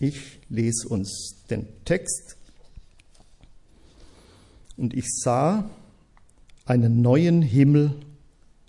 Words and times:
Ich 0.00 0.40
lese 0.48 0.88
uns 0.88 1.44
den 1.50 1.66
Text. 1.84 2.36
Und 4.78 4.94
ich 4.94 5.04
sah 5.22 5.68
einen 6.64 7.02
neuen 7.02 7.42
Himmel 7.42 7.94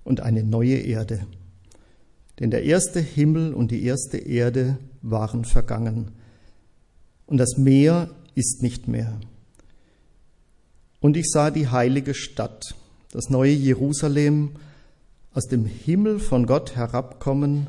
und 0.03 0.19
eine 0.19 0.43
neue 0.43 0.77
Erde. 0.77 1.25
Denn 2.39 2.51
der 2.51 2.63
erste 2.63 2.99
Himmel 2.99 3.53
und 3.53 3.71
die 3.71 3.83
erste 3.83 4.17
Erde 4.17 4.77
waren 5.01 5.45
vergangen. 5.45 6.11
Und 7.27 7.37
das 7.37 7.55
Meer 7.57 8.09
ist 8.35 8.61
nicht 8.61 8.89
mehr. 8.89 9.17
Und 10.99 11.15
ich 11.15 11.29
sah 11.29 11.49
die 11.49 11.69
heilige 11.69 12.13
Stadt, 12.13 12.75
das 13.11 13.29
neue 13.29 13.53
Jerusalem, 13.53 14.51
aus 15.33 15.45
dem 15.45 15.65
Himmel 15.65 16.19
von 16.19 16.45
Gott 16.45 16.75
herabkommen, 16.75 17.67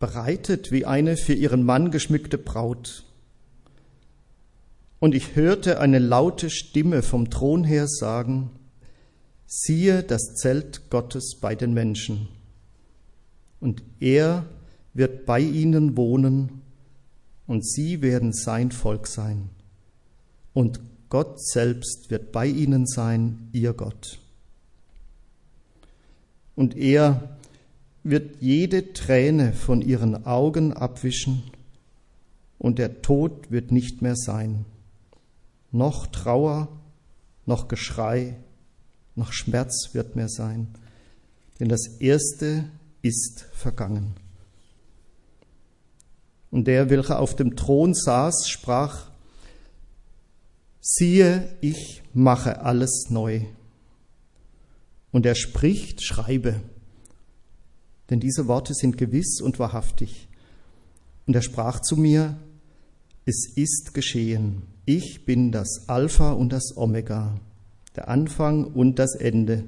bereitet 0.00 0.72
wie 0.72 0.84
eine 0.84 1.16
für 1.16 1.34
ihren 1.34 1.62
Mann 1.62 1.92
geschmückte 1.92 2.38
Braut. 2.38 3.04
Und 4.98 5.14
ich 5.14 5.36
hörte 5.36 5.78
eine 5.78 6.00
laute 6.00 6.50
Stimme 6.50 7.02
vom 7.02 7.30
Thron 7.30 7.62
her 7.62 7.86
sagen, 7.86 8.50
siehe 9.46 10.02
das 10.02 10.34
Zelt 10.34 10.90
Gottes 10.90 11.36
bei 11.40 11.54
den 11.54 11.72
Menschen. 11.72 12.28
Und 13.60 13.82
er 14.00 14.46
wird 14.94 15.26
bei 15.26 15.40
ihnen 15.40 15.96
wohnen, 15.96 16.62
und 17.46 17.66
sie 17.66 18.00
werden 18.00 18.32
sein 18.32 18.70
Volk 18.70 19.08
sein. 19.08 19.50
Und 20.54 20.80
Gott 21.08 21.44
selbst 21.44 22.08
wird 22.08 22.30
bei 22.30 22.46
ihnen 22.46 22.86
sein, 22.86 23.48
ihr 23.50 23.72
Gott. 23.72 24.20
Und 26.54 26.76
er 26.76 27.39
wird 28.02 28.40
jede 28.40 28.92
Träne 28.92 29.52
von 29.52 29.82
ihren 29.82 30.26
Augen 30.26 30.72
abwischen, 30.72 31.42
und 32.58 32.78
der 32.78 33.00
Tod 33.00 33.50
wird 33.50 33.72
nicht 33.72 34.02
mehr 34.02 34.16
sein. 34.16 34.66
Noch 35.72 36.06
Trauer, 36.06 36.68
noch 37.46 37.68
Geschrei, 37.68 38.36
noch 39.16 39.32
Schmerz 39.32 39.90
wird 39.94 40.14
mehr 40.14 40.28
sein, 40.28 40.68
denn 41.58 41.68
das 41.68 41.86
Erste 42.00 42.66
ist 43.00 43.46
vergangen. 43.52 44.14
Und 46.50 46.66
der, 46.66 46.90
welcher 46.90 47.18
auf 47.18 47.34
dem 47.34 47.56
Thron 47.56 47.94
saß, 47.94 48.48
sprach, 48.48 49.10
siehe, 50.80 51.56
ich 51.60 52.02
mache 52.12 52.62
alles 52.62 53.06
neu. 53.08 53.42
Und 55.12 55.24
er 55.24 55.34
spricht, 55.34 56.02
schreibe, 56.02 56.60
denn 58.10 58.20
diese 58.20 58.48
Worte 58.48 58.74
sind 58.74 58.98
gewiss 58.98 59.40
und 59.40 59.58
wahrhaftig. 59.58 60.28
Und 61.26 61.36
er 61.36 61.42
sprach 61.42 61.80
zu 61.80 61.96
mir, 61.96 62.36
es 63.24 63.46
ist 63.54 63.94
geschehen, 63.94 64.62
ich 64.84 65.24
bin 65.24 65.52
das 65.52 65.88
Alpha 65.88 66.32
und 66.32 66.52
das 66.52 66.76
Omega, 66.76 67.38
der 67.94 68.08
Anfang 68.08 68.64
und 68.64 68.98
das 68.98 69.14
Ende. 69.14 69.64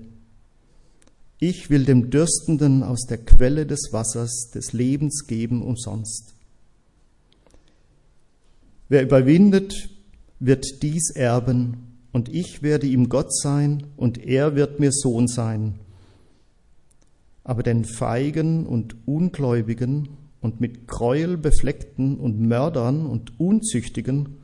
Ich 1.39 1.71
will 1.71 1.85
dem 1.85 2.11
Dürstenden 2.11 2.83
aus 2.83 3.07
der 3.07 3.19
Quelle 3.19 3.67
des 3.67 3.93
Wassers 3.93 4.51
des 4.53 4.73
Lebens 4.73 5.27
geben 5.27 5.63
umsonst. 5.63 6.35
Wer 8.89 9.03
überwindet, 9.03 9.89
wird 10.41 10.83
dies 10.83 11.11
erben, 11.11 11.89
und 12.13 12.29
ich 12.29 12.63
werde 12.63 12.87
ihm 12.87 13.09
Gott 13.09 13.35
sein, 13.35 13.87
und 13.97 14.19
er 14.19 14.55
wird 14.55 14.81
mir 14.81 14.93
Sohn 14.93 15.29
sein. 15.29 15.79
Aber 17.45 17.63
den 17.63 17.85
Feigen 17.85 18.67
und 18.67 18.97
Ungläubigen 19.07 20.09
und 20.41 20.61
mit 20.61 20.87
Gräuel 20.87 21.37
befleckten 21.37 22.19
und 22.19 22.41
Mördern 22.41 23.07
und 23.07 23.39
Unzüchtigen 23.41 24.39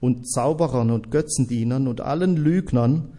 und 0.00 0.30
Zauberern 0.30 0.90
und 0.90 1.10
Götzendienern 1.10 1.88
und 1.88 2.00
allen 2.00 2.36
Lügnern 2.36 3.12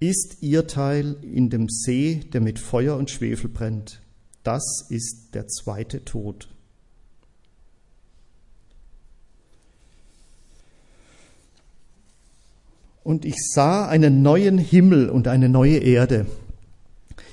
ist 0.00 0.38
ihr 0.40 0.66
Teil 0.66 1.16
in 1.22 1.50
dem 1.50 1.68
See, 1.68 2.20
der 2.32 2.40
mit 2.40 2.58
Feuer 2.58 2.96
und 2.96 3.10
Schwefel 3.10 3.50
brennt. 3.50 4.00
Das 4.42 4.86
ist 4.88 5.34
der 5.34 5.46
zweite 5.46 6.04
Tod. 6.04 6.48
Und 13.02 13.24
ich 13.24 13.36
sah 13.54 13.88
einen 13.88 14.22
neuen 14.22 14.58
Himmel 14.58 15.08
und 15.08 15.26
eine 15.26 15.48
neue 15.48 15.78
Erde. 15.78 16.26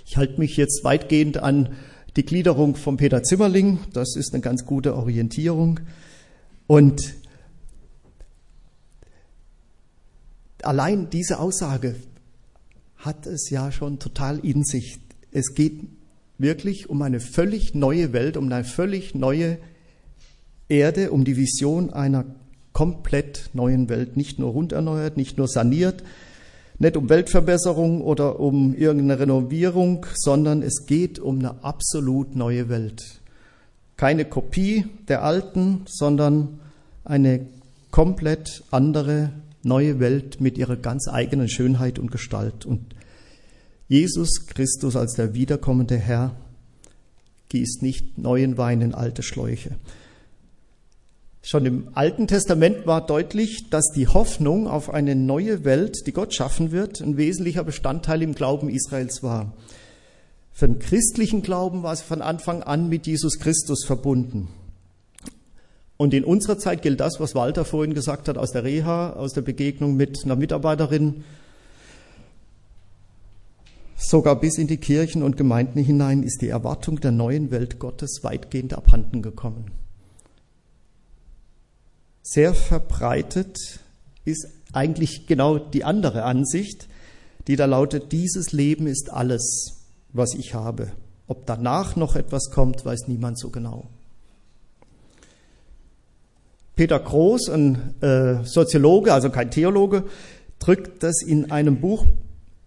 Ich 0.10 0.16
halte 0.16 0.40
mich 0.40 0.56
jetzt 0.56 0.86
weitgehend 0.86 1.38
an 1.38 1.76
die 2.16 2.24
Gliederung 2.24 2.78
von 2.78 2.96
Peter 2.96 3.24
Zimmerling. 3.24 3.80
Das 3.92 4.16
ist 4.16 4.34
eine 4.34 4.42
ganz 4.42 4.66
gute 4.66 4.96
Orientierung. 4.96 5.82
Und 6.66 7.14
allein 10.62 11.10
diese 11.10 11.40
Aussage 11.40 11.96
hat 12.96 13.28
es 13.28 13.50
ja 13.50 13.70
schon 13.70 14.00
total 14.00 14.40
in 14.40 14.64
sich. 14.64 14.98
Es 15.34 15.54
geht 15.56 15.82
wirklich 16.38 16.90
um 16.90 17.02
eine 17.02 17.20
völlig 17.20 17.76
neue 17.76 18.14
Welt, 18.14 18.38
um 18.38 18.50
eine 18.50 18.64
völlig 18.64 19.14
neue 19.14 19.58
Erde, 20.70 21.12
um 21.12 21.26
die 21.26 21.36
Vision 21.36 21.92
einer 21.92 22.24
komplett 22.72 23.50
neuen 23.52 23.90
Welt, 23.90 24.16
nicht 24.16 24.40
nur 24.40 24.52
runderneuert, 24.52 25.18
nicht 25.18 25.38
nur 25.38 25.50
saniert, 25.50 26.02
nicht 26.80 26.98
um 26.98 27.10
Weltverbesserung 27.10 28.02
oder 28.02 28.40
um 28.40 28.76
irgendeine 28.76 29.20
Renovierung, 29.20 30.06
sondern 30.16 30.62
es 30.62 30.86
geht 30.86 31.20
um 31.20 31.40
eine 31.40 31.64
absolut 31.64 32.36
neue 32.36 32.70
Welt. 32.70 33.22
Keine 33.96 34.26
Kopie 34.26 34.86
der 35.08 35.24
alten, 35.24 35.82
sondern 35.88 36.60
eine 37.04 37.48
komplett 37.90 38.64
andere 38.70 39.32
neue 39.64 40.00
Welt 40.00 40.40
mit 40.40 40.58
ihrer 40.58 40.76
ganz 40.76 41.08
eigenen 41.08 41.50
Schönheit 41.50 41.98
und 41.98 42.12
Gestalt. 42.12 42.66
Und 42.66 42.96
Jesus 43.88 44.46
Christus 44.46 44.96
als 44.96 45.14
der 45.14 45.34
wiederkommende 45.34 45.98
Herr 45.98 46.36
gießt 47.50 47.82
nicht 47.82 48.18
neuen 48.18 48.58
Wein 48.58 48.82
in 48.82 48.94
alte 48.94 49.24
Schläuche. 49.24 49.72
Schon 51.48 51.66
im 51.66 51.88
Alten 51.94 52.28
Testament 52.28 52.86
war 52.88 53.06
deutlich, 53.06 53.70
dass 53.70 53.94
die 53.96 54.10
Hoffnung 54.10 54.68
auf 54.68 54.90
eine 54.90 55.16
neue 55.16 55.64
Welt, 55.64 56.06
die 56.06 56.12
Gott 56.12 56.34
schaffen 56.34 56.74
wird, 56.74 57.00
ein 57.00 57.16
wesentlicher 57.16 57.64
Bestandteil 57.64 58.22
im 58.22 58.36
Glauben 58.36 58.68
Israels 58.68 59.24
war. 59.24 59.54
Für 60.52 60.68
den 60.68 60.80
christlichen 60.80 61.44
Glauben 61.44 61.84
war 61.84 61.94
es 61.94 62.02
von 62.02 62.22
Anfang 62.22 62.64
an 62.64 62.90
mit 62.90 63.08
Jesus 63.08 63.40
Christus 63.40 63.86
verbunden. 63.86 64.50
Und 65.96 66.14
in 66.14 66.26
unserer 66.26 66.58
Zeit 66.58 66.82
gilt 66.82 67.00
das, 67.00 67.22
was 67.22 67.34
Walter 67.34 67.64
vorhin 67.64 67.94
gesagt 67.94 68.28
hat 68.28 68.38
aus 68.38 68.52
der 68.52 68.66
Reha, 68.66 69.14
aus 69.14 69.32
der 69.32 69.42
Begegnung 69.42 69.96
mit 69.96 70.26
einer 70.26 70.36
Mitarbeiterin, 70.36 71.24
sogar 73.96 74.38
bis 74.38 74.58
in 74.58 74.68
die 74.68 74.76
Kirchen 74.76 75.24
und 75.24 75.38
Gemeinden 75.38 75.80
hinein 75.80 76.24
ist 76.24 76.42
die 76.42 76.50
Erwartung 76.50 77.00
der 77.00 77.14
neuen 77.14 77.52
Welt 77.52 77.80
Gottes 77.80 78.20
weitgehend 78.24 78.74
abhanden 78.74 79.22
gekommen 79.22 79.72
sehr 82.30 82.54
verbreitet 82.54 83.80
ist 84.26 84.48
eigentlich 84.74 85.28
genau 85.28 85.58
die 85.58 85.86
andere 85.86 86.24
Ansicht, 86.24 86.90
die 87.48 87.56
da 87.56 87.64
lautet, 87.66 88.12
dieses 88.12 88.52
Leben 88.52 88.86
ist 88.86 89.10
alles, 89.12 89.86
was 90.12 90.34
ich 90.34 90.54
habe. 90.54 90.92
Ob 91.28 91.46
danach 91.46 91.96
noch 91.96 92.18
etwas 92.18 92.52
kommt, 92.52 92.84
weiß 92.84 93.08
niemand 93.08 93.40
so 93.40 93.50
genau. 93.50 93.88
Peter 96.76 97.00
Groß, 97.00 97.50
ein 97.50 97.96
äh, 98.02 98.44
Soziologe, 98.44 99.14
also 99.14 99.30
kein 99.30 99.50
Theologe, 99.50 100.04
drückt 100.60 101.04
das 101.04 101.22
in 101.22 101.50
einem 101.50 101.80
Buch 101.80 102.06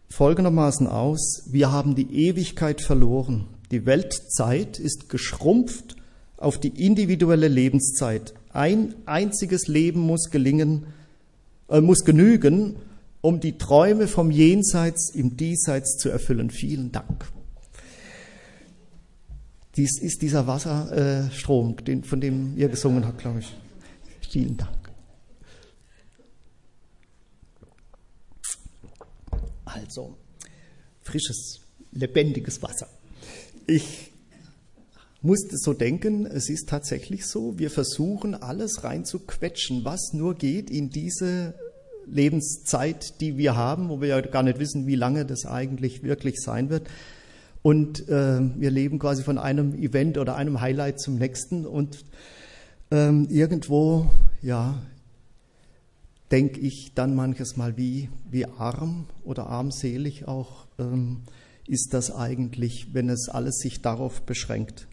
folgendermaßen 0.08 0.86
aus, 0.86 1.42
wir 1.50 1.70
haben 1.70 1.94
die 1.94 2.26
Ewigkeit 2.28 2.80
verloren. 2.80 3.46
Die 3.70 3.84
Weltzeit 3.84 4.78
ist 4.78 5.10
geschrumpft 5.10 5.96
auf 6.38 6.58
die 6.58 6.84
individuelle 6.86 7.48
Lebenszeit. 7.48 8.32
Ein 8.52 8.94
einziges 9.06 9.68
Leben 9.68 10.00
muss 10.00 10.30
gelingen, 10.30 10.86
äh, 11.68 11.80
muss 11.80 12.04
genügen, 12.04 12.76
um 13.20 13.40
die 13.40 13.58
Träume 13.58 14.08
vom 14.08 14.30
Jenseits 14.30 15.10
im 15.14 15.36
Diesseits 15.36 15.98
zu 15.98 16.08
erfüllen. 16.08 16.50
Vielen 16.50 16.90
Dank. 16.90 17.26
Dies 19.76 20.00
ist 20.00 20.22
dieser 20.22 20.46
Wasserstrom, 20.46 21.76
den, 21.84 22.02
von 22.02 22.20
dem 22.20 22.56
ihr 22.56 22.68
gesungen 22.68 23.06
habt, 23.06 23.18
glaube 23.18 23.40
ich. 23.40 23.54
Vielen 24.28 24.56
Dank. 24.56 24.90
Also, 29.64 30.16
frisches, 31.02 31.60
lebendiges 31.92 32.60
Wasser. 32.62 32.88
Ich 33.66 34.09
musste 35.22 35.56
so 35.58 35.72
denken, 35.72 36.26
es 36.26 36.48
ist 36.48 36.68
tatsächlich 36.68 37.26
so, 37.26 37.58
wir 37.58 37.70
versuchen 37.70 38.34
alles 38.34 38.84
reinzuquetschen, 38.84 39.84
was 39.84 40.12
nur 40.12 40.34
geht 40.34 40.70
in 40.70 40.90
diese 40.90 41.54
Lebenszeit, 42.06 43.20
die 43.20 43.36
wir 43.36 43.56
haben, 43.56 43.88
wo 43.88 44.00
wir 44.00 44.08
ja 44.08 44.20
gar 44.20 44.42
nicht 44.42 44.58
wissen, 44.58 44.86
wie 44.86 44.94
lange 44.94 45.26
das 45.26 45.46
eigentlich 45.46 46.02
wirklich 46.02 46.40
sein 46.40 46.70
wird. 46.70 46.88
Und 47.62 48.08
äh, 48.08 48.40
wir 48.40 48.70
leben 48.70 48.98
quasi 48.98 49.22
von 49.22 49.36
einem 49.36 49.74
Event 49.74 50.16
oder 50.16 50.36
einem 50.36 50.60
Highlight 50.60 50.98
zum 50.98 51.16
nächsten 51.16 51.66
und 51.66 52.04
ähm, 52.90 53.26
irgendwo, 53.28 54.10
ja, 54.40 54.80
denke 56.30 56.60
ich 56.60 56.92
dann 56.94 57.14
manches 57.14 57.56
Mal, 57.56 57.76
wie, 57.76 58.08
wie 58.30 58.46
arm 58.46 59.06
oder 59.24 59.48
armselig 59.48 60.26
auch 60.26 60.66
ähm, 60.78 61.22
ist 61.66 61.92
das 61.92 62.10
eigentlich, 62.10 62.94
wenn 62.94 63.08
es 63.08 63.28
alles 63.28 63.58
sich 63.58 63.82
darauf 63.82 64.22
beschränkt. 64.22 64.88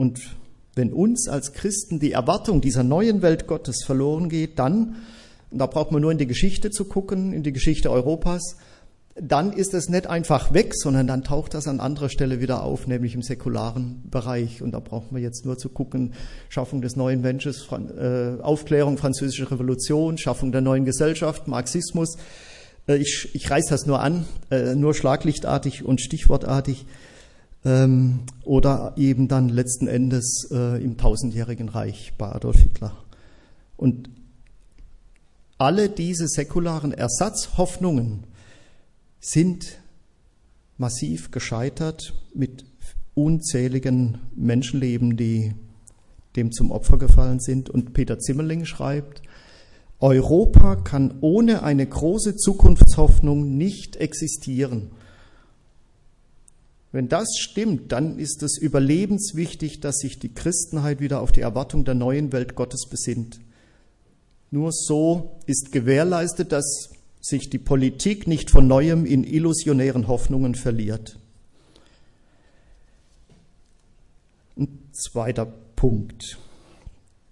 Und 0.00 0.22
wenn 0.76 0.94
uns 0.94 1.28
als 1.28 1.52
Christen 1.52 2.00
die 2.00 2.12
Erwartung 2.12 2.62
dieser 2.62 2.82
neuen 2.82 3.20
Welt 3.20 3.46
Gottes 3.46 3.84
verloren 3.84 4.30
geht, 4.30 4.58
dann, 4.58 4.96
und 5.50 5.58
da 5.58 5.66
braucht 5.66 5.92
man 5.92 6.00
nur 6.00 6.10
in 6.10 6.16
die 6.16 6.26
Geschichte 6.26 6.70
zu 6.70 6.86
gucken, 6.86 7.34
in 7.34 7.42
die 7.42 7.52
Geschichte 7.52 7.90
Europas, 7.90 8.56
dann 9.14 9.52
ist 9.52 9.74
es 9.74 9.90
nicht 9.90 10.06
einfach 10.06 10.54
weg, 10.54 10.72
sondern 10.74 11.06
dann 11.06 11.22
taucht 11.22 11.52
das 11.52 11.68
an 11.68 11.80
anderer 11.80 12.08
Stelle 12.08 12.40
wieder 12.40 12.62
auf, 12.62 12.86
nämlich 12.86 13.14
im 13.14 13.20
säkularen 13.20 14.02
Bereich. 14.10 14.62
Und 14.62 14.72
da 14.72 14.80
braucht 14.80 15.12
man 15.12 15.20
jetzt 15.20 15.44
nur 15.44 15.58
zu 15.58 15.68
gucken, 15.68 16.14
Schaffung 16.48 16.80
des 16.80 16.96
neuen 16.96 17.20
Mensches, 17.20 17.68
äh, 17.70 18.40
Aufklärung, 18.40 18.96
französische 18.96 19.50
Revolution, 19.50 20.16
Schaffung 20.16 20.50
der 20.50 20.62
neuen 20.62 20.86
Gesellschaft, 20.86 21.46
Marxismus. 21.46 22.16
Äh, 22.88 22.96
ich, 22.96 23.28
ich 23.34 23.50
reiß 23.50 23.66
das 23.66 23.84
nur 23.84 24.00
an, 24.00 24.24
äh, 24.50 24.74
nur 24.74 24.94
schlaglichtartig 24.94 25.84
und 25.84 26.00
stichwortartig. 26.00 26.86
Ähm, 27.64 28.20
oder 28.44 28.94
eben 28.96 29.28
dann 29.28 29.48
letzten 29.48 29.86
Endes 29.86 30.48
im 30.50 30.96
tausendjährigen 30.96 31.68
Reich 31.68 32.14
bei 32.16 32.32
Adolf 32.32 32.58
Hitler. 32.58 32.96
Und 33.76 34.10
alle 35.58 35.88
diese 35.90 36.26
säkularen 36.26 36.92
Ersatzhoffnungen, 36.92 38.24
sind 39.20 39.78
massiv 40.78 41.30
gescheitert 41.30 42.14
mit 42.34 42.64
unzähligen 43.14 44.18
Menschenleben, 44.34 45.16
die 45.16 45.54
dem 46.36 46.52
zum 46.52 46.70
Opfer 46.70 46.96
gefallen 46.96 47.40
sind. 47.40 47.68
Und 47.68 47.92
Peter 47.92 48.18
Zimmerling 48.18 48.64
schreibt, 48.64 49.22
Europa 49.98 50.76
kann 50.76 51.18
ohne 51.20 51.62
eine 51.62 51.86
große 51.86 52.36
Zukunftshoffnung 52.36 53.58
nicht 53.58 53.96
existieren. 53.96 54.92
Wenn 56.92 57.08
das 57.08 57.36
stimmt, 57.38 57.92
dann 57.92 58.18
ist 58.18 58.42
es 58.42 58.58
überlebenswichtig, 58.58 59.80
dass 59.80 59.98
sich 59.98 60.18
die 60.18 60.34
Christenheit 60.34 61.00
wieder 61.00 61.20
auf 61.20 61.30
die 61.30 61.40
Erwartung 61.40 61.84
der 61.84 61.94
neuen 61.94 62.32
Welt 62.32 62.56
Gottes 62.56 62.86
besinnt. 62.90 63.40
Nur 64.50 64.72
so 64.72 65.38
ist 65.46 65.70
gewährleistet, 65.70 66.50
dass 66.50 66.90
sich 67.20 67.50
die 67.50 67.58
Politik 67.58 68.26
nicht 68.26 68.50
von 68.50 68.66
neuem 68.66 69.06
in 69.06 69.22
illusionären 69.22 70.08
Hoffnungen 70.08 70.56
verliert. 70.56 71.18
Ein 74.56 74.80
zweiter 74.92 75.46
Punkt. 75.76 76.38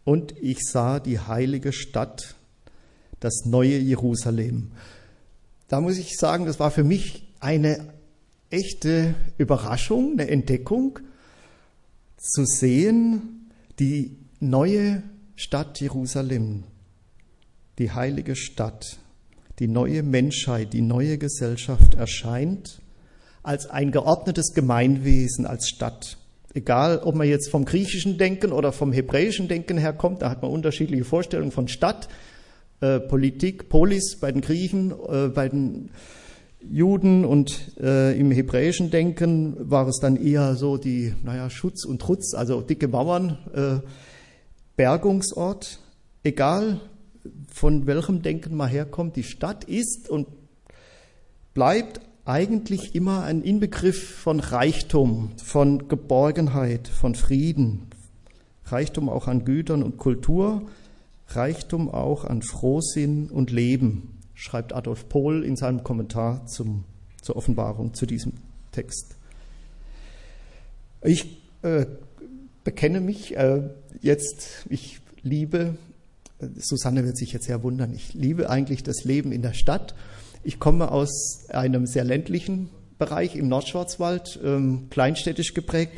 Und 0.05 0.35
ich 0.41 0.65
sah 0.65 1.01
die 1.01 1.19
heilige 1.19 1.73
Stadt, 1.73 2.37
das 3.19 3.45
neue 3.45 3.79
Jerusalem. 3.79 4.71
Da 5.67 5.81
muss 5.81 5.99
ich 5.99 6.17
sagen, 6.17 6.47
das 6.47 6.61
war 6.61 6.71
für 6.71 6.85
mich 6.85 7.29
eine 7.41 7.93
echte 8.51 9.15
Überraschung, 9.37 10.13
eine 10.13 10.29
Entdeckung, 10.29 10.99
zu 12.17 12.45
sehen, 12.45 13.51
die 13.79 14.17
neue 14.41 15.03
Stadt 15.37 15.81
Jerusalem, 15.81 16.65
die 17.79 17.93
heilige 17.93 18.35
Stadt, 18.35 18.99
die 19.59 19.69
neue 19.69 20.03
Menschheit, 20.03 20.73
die 20.73 20.83
neue 20.83 21.19
Gesellschaft 21.19 21.95
erscheint 21.95 22.81
als 23.43 23.71
ein 23.71 23.93
geordnetes 23.93 24.53
Gemeinwesen, 24.53 25.47
als 25.47 25.69
Stadt. 25.69 26.19
Egal, 26.55 26.99
ob 26.99 27.15
man 27.15 27.29
jetzt 27.29 27.51
vom 27.51 27.65
griechischen 27.65 28.19
Denken 28.19 28.53
oder 28.53 28.73
vom 28.73 28.93
hebräischen 28.93 29.49
Denken 29.49 29.79
herkommt, 29.79 30.23
da 30.23 30.31
hat 30.31 30.43
man 30.43 30.51
unterschiedliche 30.51 31.05
Vorstellungen 31.05 31.53
von 31.53 31.69
Stadt, 31.69 32.09
äh, 32.81 33.01
Politik, 33.01 33.69
Polis 33.69 34.17
bei 34.21 34.33
den 34.33 34.41
Griechen, 34.41 34.91
äh, 34.91 35.29
bei 35.29 35.49
den 35.49 35.91
Juden 36.61 37.25
und 37.25 37.79
äh, 37.79 38.19
im 38.19 38.31
hebräischen 38.31 38.91
Denken 38.91 39.57
war 39.59 39.87
es 39.87 39.99
dann 40.01 40.17
eher 40.17 40.55
so 40.57 40.77
die, 40.77 41.15
naja, 41.23 41.51
Schutz 41.51 41.85
und 41.85 42.01
Trutz, 42.01 42.35
also 42.35 42.61
dicke 42.61 42.89
Mauern, 42.89 43.39
äh, 43.55 43.87
Bergungsort. 44.77 45.79
Egal, 46.25 46.81
von 47.49 47.87
welchem 47.87 48.23
Denken 48.23 48.57
man 48.57 48.69
herkommt, 48.69 49.17
die 49.17 49.23
Stadt 49.23 49.65
ist 49.65 50.09
und 50.09 50.27
bleibt 51.55 52.01
eigentlich 52.25 52.95
immer 52.95 53.23
ein 53.23 53.43
Inbegriff 53.43 54.17
von 54.17 54.41
Reichtum, 54.41 55.31
von 55.43 55.89
Geborgenheit, 55.89 56.89
von 56.89 57.15
Frieden, 57.15 57.87
Reichtum 58.67 59.09
auch 59.09 59.29
an 59.29 59.45
Gütern 59.45 59.83
und 59.83 59.97
Kultur, 59.97 60.63
Reichtum 61.29 61.89
auch 61.89 62.25
an 62.25 62.43
Frohsinn 62.43 63.31
und 63.31 63.51
Leben, 63.51 64.18
schreibt 64.39 64.73
Adolf 64.73 65.09
Pohl 65.09 65.43
in 65.43 65.57
seinem 65.57 65.83
Kommentar 65.83 66.47
zum, 66.47 66.85
zur 67.21 67.35
Offenbarung 67.35 67.93
zu 67.93 68.07
diesem 68.07 68.35
Text. 68.71 69.17
Ich 71.03 71.43
äh, 71.63 71.87
bekenne 72.63 73.01
mich 73.01 73.37
äh, 73.37 73.69
jetzt, 74.01 74.65
ich 74.69 75.01
liebe 75.23 75.77
Susanne 76.57 77.05
wird 77.05 77.17
sich 77.17 77.33
jetzt 77.33 77.47
sehr 77.47 77.63
wundern. 77.63 77.93
Ich 77.93 78.15
liebe 78.15 78.49
eigentlich 78.49 78.85
das 78.85 79.05
Leben 79.05 79.33
in 79.33 79.43
der 79.43 79.55
Stadt. 79.55 79.95
Ich 80.45 80.61
komme 80.61 80.93
aus 80.93 81.49
einem 81.49 81.87
sehr 81.87 82.05
ländlichen 82.05 82.71
Bereich 82.97 83.35
im 83.35 83.49
Nordschwarzwald, 83.49 84.39
ähm, 84.45 84.87
kleinstädtisch 84.89 85.55
geprägt, 85.55 85.93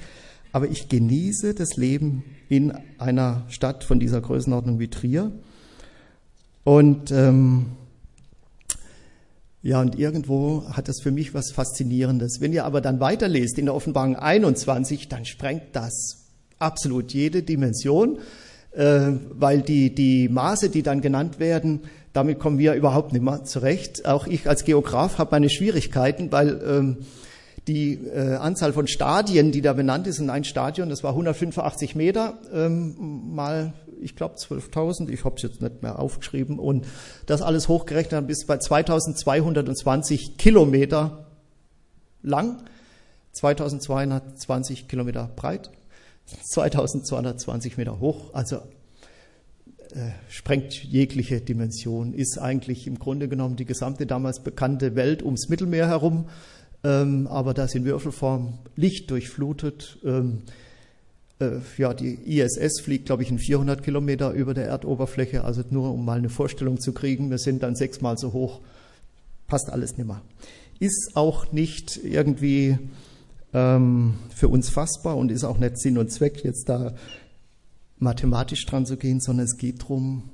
aber 0.52 0.68
ich 0.68 0.88
genieße 0.88 1.54
das 1.54 1.76
Leben 1.76 2.24
in 2.48 2.72
einer 2.98 3.44
Stadt 3.48 3.84
von 3.84 4.00
dieser 4.00 4.20
Größenordnung 4.20 4.78
wie 4.78 4.88
Trier. 4.88 5.30
Und 6.64 7.10
ähm, 7.10 7.66
ja, 9.62 9.80
und 9.80 9.98
irgendwo 9.98 10.64
hat 10.70 10.88
das 10.88 11.00
für 11.02 11.10
mich 11.10 11.34
was 11.34 11.52
Faszinierendes. 11.52 12.40
Wenn 12.40 12.52
ihr 12.52 12.64
aber 12.64 12.80
dann 12.80 12.98
weiterlest 13.00 13.58
in 13.58 13.66
der 13.66 13.74
Offenbarung 13.74 14.16
21, 14.16 15.08
dann 15.08 15.24
sprengt 15.26 15.74
das 15.74 16.18
absolut 16.58 17.12
jede 17.12 17.42
Dimension. 17.42 18.18
Äh, 18.72 19.12
weil 19.32 19.62
die, 19.62 19.94
die 19.94 20.28
Maße, 20.28 20.70
die 20.70 20.82
dann 20.82 21.00
genannt 21.00 21.40
werden, 21.40 21.80
damit 22.12 22.38
kommen 22.38 22.58
wir 22.58 22.74
überhaupt 22.74 23.12
nicht 23.12 23.22
mehr 23.22 23.44
zurecht. 23.44 24.06
Auch 24.06 24.26
ich 24.26 24.48
als 24.48 24.64
Geograf 24.64 25.18
habe 25.18 25.32
meine 25.32 25.50
Schwierigkeiten, 25.50 26.30
weil 26.30 26.60
ähm, 26.64 26.96
die 27.68 27.94
äh, 27.94 28.36
Anzahl 28.36 28.72
von 28.72 28.86
Stadien, 28.86 29.52
die 29.52 29.60
da 29.60 29.72
benannt 29.72 30.06
ist, 30.06 30.18
in 30.18 30.30
ein 30.30 30.44
Stadion, 30.44 30.88
das 30.88 31.02
war 31.04 31.10
185 31.10 31.94
Meter 31.94 32.38
ähm, 32.52 33.34
mal, 33.34 33.72
ich 34.00 34.16
glaube 34.16 34.36
12.000, 34.36 35.08
ich 35.10 35.24
habe 35.24 35.36
es 35.36 35.42
jetzt 35.42 35.60
nicht 35.60 35.82
mehr 35.82 35.98
aufgeschrieben. 35.98 36.58
Und 36.58 36.86
das 37.26 37.42
alles 37.42 37.68
hochgerechnet 37.68 38.12
dann 38.12 38.26
bis 38.26 38.46
bei 38.46 38.56
2.220 38.56 40.36
Kilometer 40.36 41.26
lang, 42.22 42.62
2.220 43.34 44.86
Kilometer 44.86 45.30
breit 45.36 45.70
2220 46.42 47.76
Meter 47.76 48.00
hoch, 48.00 48.32
also 48.34 48.56
äh, 49.92 50.10
sprengt 50.28 50.84
jegliche 50.84 51.40
Dimension, 51.40 52.14
ist 52.14 52.38
eigentlich 52.38 52.86
im 52.86 52.98
Grunde 52.98 53.28
genommen 53.28 53.56
die 53.56 53.64
gesamte 53.64 54.06
damals 54.06 54.40
bekannte 54.40 54.94
Welt 54.94 55.22
ums 55.22 55.48
Mittelmeer 55.48 55.88
herum, 55.88 56.28
ähm, 56.84 57.26
aber 57.26 57.54
das 57.54 57.74
in 57.74 57.84
Würfelform, 57.84 58.58
Licht 58.76 59.10
durchflutet. 59.10 59.98
Ähm, 60.04 60.42
äh, 61.40 61.58
ja, 61.78 61.94
die 61.94 62.14
ISS 62.38 62.80
fliegt, 62.80 63.06
glaube 63.06 63.22
ich, 63.22 63.30
in 63.30 63.38
400 63.38 63.82
Kilometer 63.82 64.32
über 64.32 64.54
der 64.54 64.66
Erdoberfläche, 64.66 65.44
also 65.44 65.62
nur 65.70 65.92
um 65.92 66.04
mal 66.04 66.18
eine 66.18 66.28
Vorstellung 66.28 66.80
zu 66.80 66.92
kriegen, 66.92 67.30
wir 67.30 67.38
sind 67.38 67.62
dann 67.62 67.74
sechsmal 67.74 68.16
so 68.18 68.32
hoch, 68.32 68.60
passt 69.46 69.70
alles 69.70 69.96
nicht 69.96 70.06
mehr. 70.06 70.22
Ist 70.78 71.12
auch 71.14 71.52
nicht 71.52 72.00
irgendwie 72.02 72.78
ähm, 73.52 74.14
für 74.34 74.48
uns 74.48 74.70
fassbar 74.70 75.16
und 75.16 75.30
ist 75.30 75.44
auch 75.44 75.58
nicht 75.58 75.78
Sinn 75.78 75.98
und 75.98 76.10
Zweck, 76.10 76.44
jetzt 76.44 76.68
da 76.68 76.94
mathematisch 77.98 78.64
dran 78.66 78.86
zu 78.86 78.96
gehen, 78.96 79.20
sondern 79.20 79.44
es 79.46 79.56
geht 79.56 79.82
darum, 79.82 80.30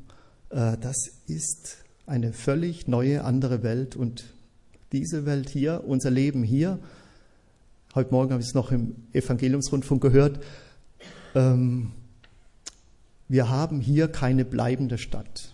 äh, 0.51 0.77
das 0.81 1.11
ist 1.27 1.79
eine 2.07 2.33
völlig 2.33 2.87
neue, 2.87 3.25
andere 3.25 3.63
Welt 3.63 3.97
und 3.97 4.25
diese 4.93 5.27
Welt 5.27 5.49
hier, 5.49 5.85
unser 5.87 6.11
Leben 6.11 6.43
hier, 6.43 6.79
heute 7.95 8.13
Morgen 8.13 8.33
habe 8.33 8.43
ich 8.43 8.49
es 8.49 8.55
noch 8.55 8.73
im 8.73 8.95
Evangeliumsrundfunk 9.13 10.03
gehört, 10.03 10.41
ähm, 11.35 11.93
wir 13.29 13.49
haben 13.49 13.81
hier 13.81 14.09
keine 14.09 14.45
bleibende 14.45 14.99
Stadt. 14.99 15.53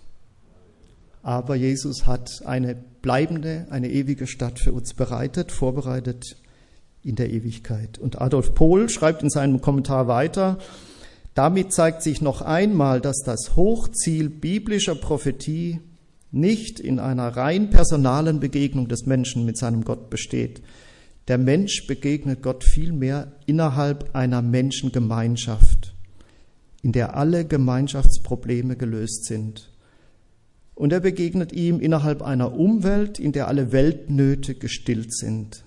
Aber 1.23 1.55
Jesus 1.55 2.07
hat 2.07 2.43
eine 2.45 2.75
bleibende, 2.75 3.67
eine 3.71 3.91
ewige 3.91 4.27
Stadt 4.27 4.59
für 4.59 4.73
uns 4.73 4.95
bereitet, 4.95 5.53
vorbereitet 5.53 6.37
in 7.03 7.17
der 7.17 7.31
Ewigkeit. 7.31 7.99
Und 7.99 8.21
Adolf 8.21 8.55
Pohl 8.55 8.89
schreibt 8.89 9.23
in 9.23 9.31
seinem 9.31 9.61
Kommentar 9.61 10.09
weiter, 10.09 10.59
damit 11.35 11.73
zeigt 11.73 12.03
sich 12.03 12.21
noch 12.21 12.43
einmal, 12.43 13.01
dass 13.01 13.23
das 13.25 13.57
Hochziel 13.57 14.29
biblischer 14.29 14.95
Prophetie 14.95 15.81
nicht 16.33 16.81
in 16.81 16.99
einer 16.99 17.29
rein 17.29 17.71
personalen 17.71 18.41
Begegnung 18.41 18.89
des 18.89 19.07
Menschen 19.07 19.45
mit 19.45 19.57
seinem 19.57 19.85
Gott 19.85 20.11
besteht. 20.11 20.63
Der 21.29 21.39
Mensch 21.39 21.87
begegnet 21.87 22.43
Gott 22.43 22.65
vielmehr 22.65 23.33
innerhalb 23.47 24.15
einer 24.15 24.43
Menschengemeinschaft. 24.43 25.95
in 26.83 26.91
der 26.91 27.17
alle 27.17 27.45
Gemeinschaftsprobleme 27.45 28.77
gelöst 28.77 29.25
sind. 29.27 29.71
Und 30.75 30.93
er 30.93 31.01
begegnet 31.01 31.53
ihm 31.53 31.81
innerhalb 31.81 32.23
einer 32.23 32.55
Umwelt, 32.55 33.21
in 33.21 33.31
der 33.33 33.47
alle 33.47 33.71
Weltnöte 33.71 34.57
gestillt 34.57 35.15
sind. 35.15 35.65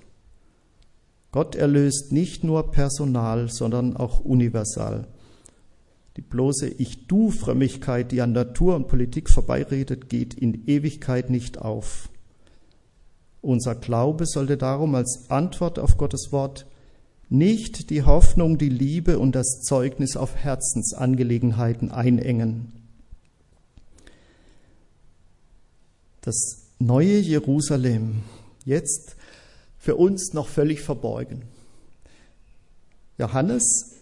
Gott 1.31 1.55
erlöst 1.55 2.11
nicht 2.11 2.43
nur 2.43 2.71
personal, 2.71 3.49
sondern 3.49 3.95
auch 3.95 4.19
universal. 4.19 5.07
Die 6.17 6.21
bloße 6.21 6.67
Ich-Du-Frömmigkeit, 6.67 8.11
die 8.11 8.21
an 8.21 8.31
Natur 8.31 8.75
und 8.75 8.87
Politik 8.87 9.29
vorbeiredet, 9.29 10.09
geht 10.09 10.33
in 10.33 10.65
Ewigkeit 10.67 11.29
nicht 11.29 11.57
auf. 11.57 12.09
Unser 13.41 13.75
Glaube 13.75 14.25
sollte 14.25 14.57
darum 14.57 14.95
als 14.95 15.25
Antwort 15.29 15.77
auf 15.77 15.97
Gottes 15.97 16.31
Wort 16.31 16.65
nicht 17.29 17.89
die 17.89 18.03
Hoffnung, 18.03 18.57
die 18.57 18.69
Liebe 18.69 19.19
und 19.19 19.35
das 19.35 19.61
Zeugnis 19.61 20.15
auf 20.15 20.35
Herzensangelegenheiten 20.35 21.91
einengen. 21.91 22.71
Das 26.21 26.63
neue 26.79 27.19
Jerusalem, 27.19 28.23
jetzt 28.63 29.15
für 29.77 29.95
uns 29.95 30.33
noch 30.33 30.47
völlig 30.47 30.81
verborgen. 30.81 31.43
Johannes 33.17 33.94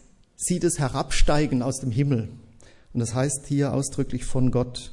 sieht 0.43 0.63
es 0.65 0.77
herabsteigen 0.77 1.61
aus 1.61 1.79
dem 1.79 1.91
Himmel. 1.91 2.27
Und 2.93 2.99
das 2.99 3.15
heißt 3.15 3.47
hier 3.47 3.73
ausdrücklich 3.73 4.25
von 4.25 4.51
Gott. 4.51 4.91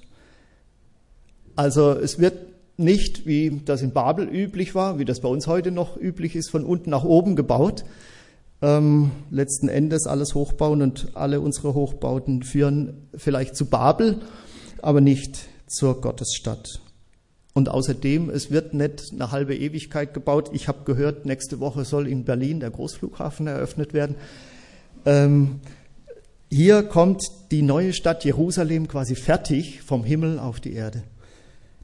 Also 1.56 1.90
es 1.92 2.18
wird 2.18 2.38
nicht, 2.76 3.26
wie 3.26 3.60
das 3.64 3.82
in 3.82 3.92
Babel 3.92 4.28
üblich 4.28 4.74
war, 4.74 4.98
wie 4.98 5.04
das 5.04 5.20
bei 5.20 5.28
uns 5.28 5.46
heute 5.46 5.72
noch 5.72 5.96
üblich 5.96 6.36
ist, 6.36 6.50
von 6.50 6.64
unten 6.64 6.90
nach 6.90 7.04
oben 7.04 7.34
gebaut. 7.34 7.84
Ähm, 8.62 9.10
letzten 9.30 9.68
Endes 9.68 10.06
alles 10.06 10.34
hochbauen 10.34 10.82
und 10.82 11.08
alle 11.14 11.40
unsere 11.40 11.74
Hochbauten 11.74 12.42
führen 12.42 13.08
vielleicht 13.16 13.56
zu 13.56 13.66
Babel, 13.66 14.20
aber 14.80 15.00
nicht 15.00 15.48
zur 15.66 16.00
Gottesstadt. 16.00 16.80
Und 17.54 17.68
außerdem, 17.68 18.30
es 18.30 18.52
wird 18.52 18.72
nicht 18.72 19.12
eine 19.12 19.32
halbe 19.32 19.56
Ewigkeit 19.56 20.14
gebaut. 20.14 20.50
Ich 20.52 20.68
habe 20.68 20.84
gehört, 20.84 21.26
nächste 21.26 21.58
Woche 21.58 21.84
soll 21.84 22.06
in 22.06 22.24
Berlin 22.24 22.60
der 22.60 22.70
Großflughafen 22.70 23.48
eröffnet 23.48 23.92
werden. 23.92 24.14
Ähm, 25.06 25.60
hier 26.50 26.82
kommt 26.82 27.22
die 27.50 27.62
neue 27.62 27.92
Stadt 27.92 28.24
Jerusalem 28.24 28.88
quasi 28.88 29.14
fertig 29.14 29.82
vom 29.82 30.04
Himmel 30.04 30.38
auf 30.38 30.60
die 30.60 30.72
Erde. 30.72 31.02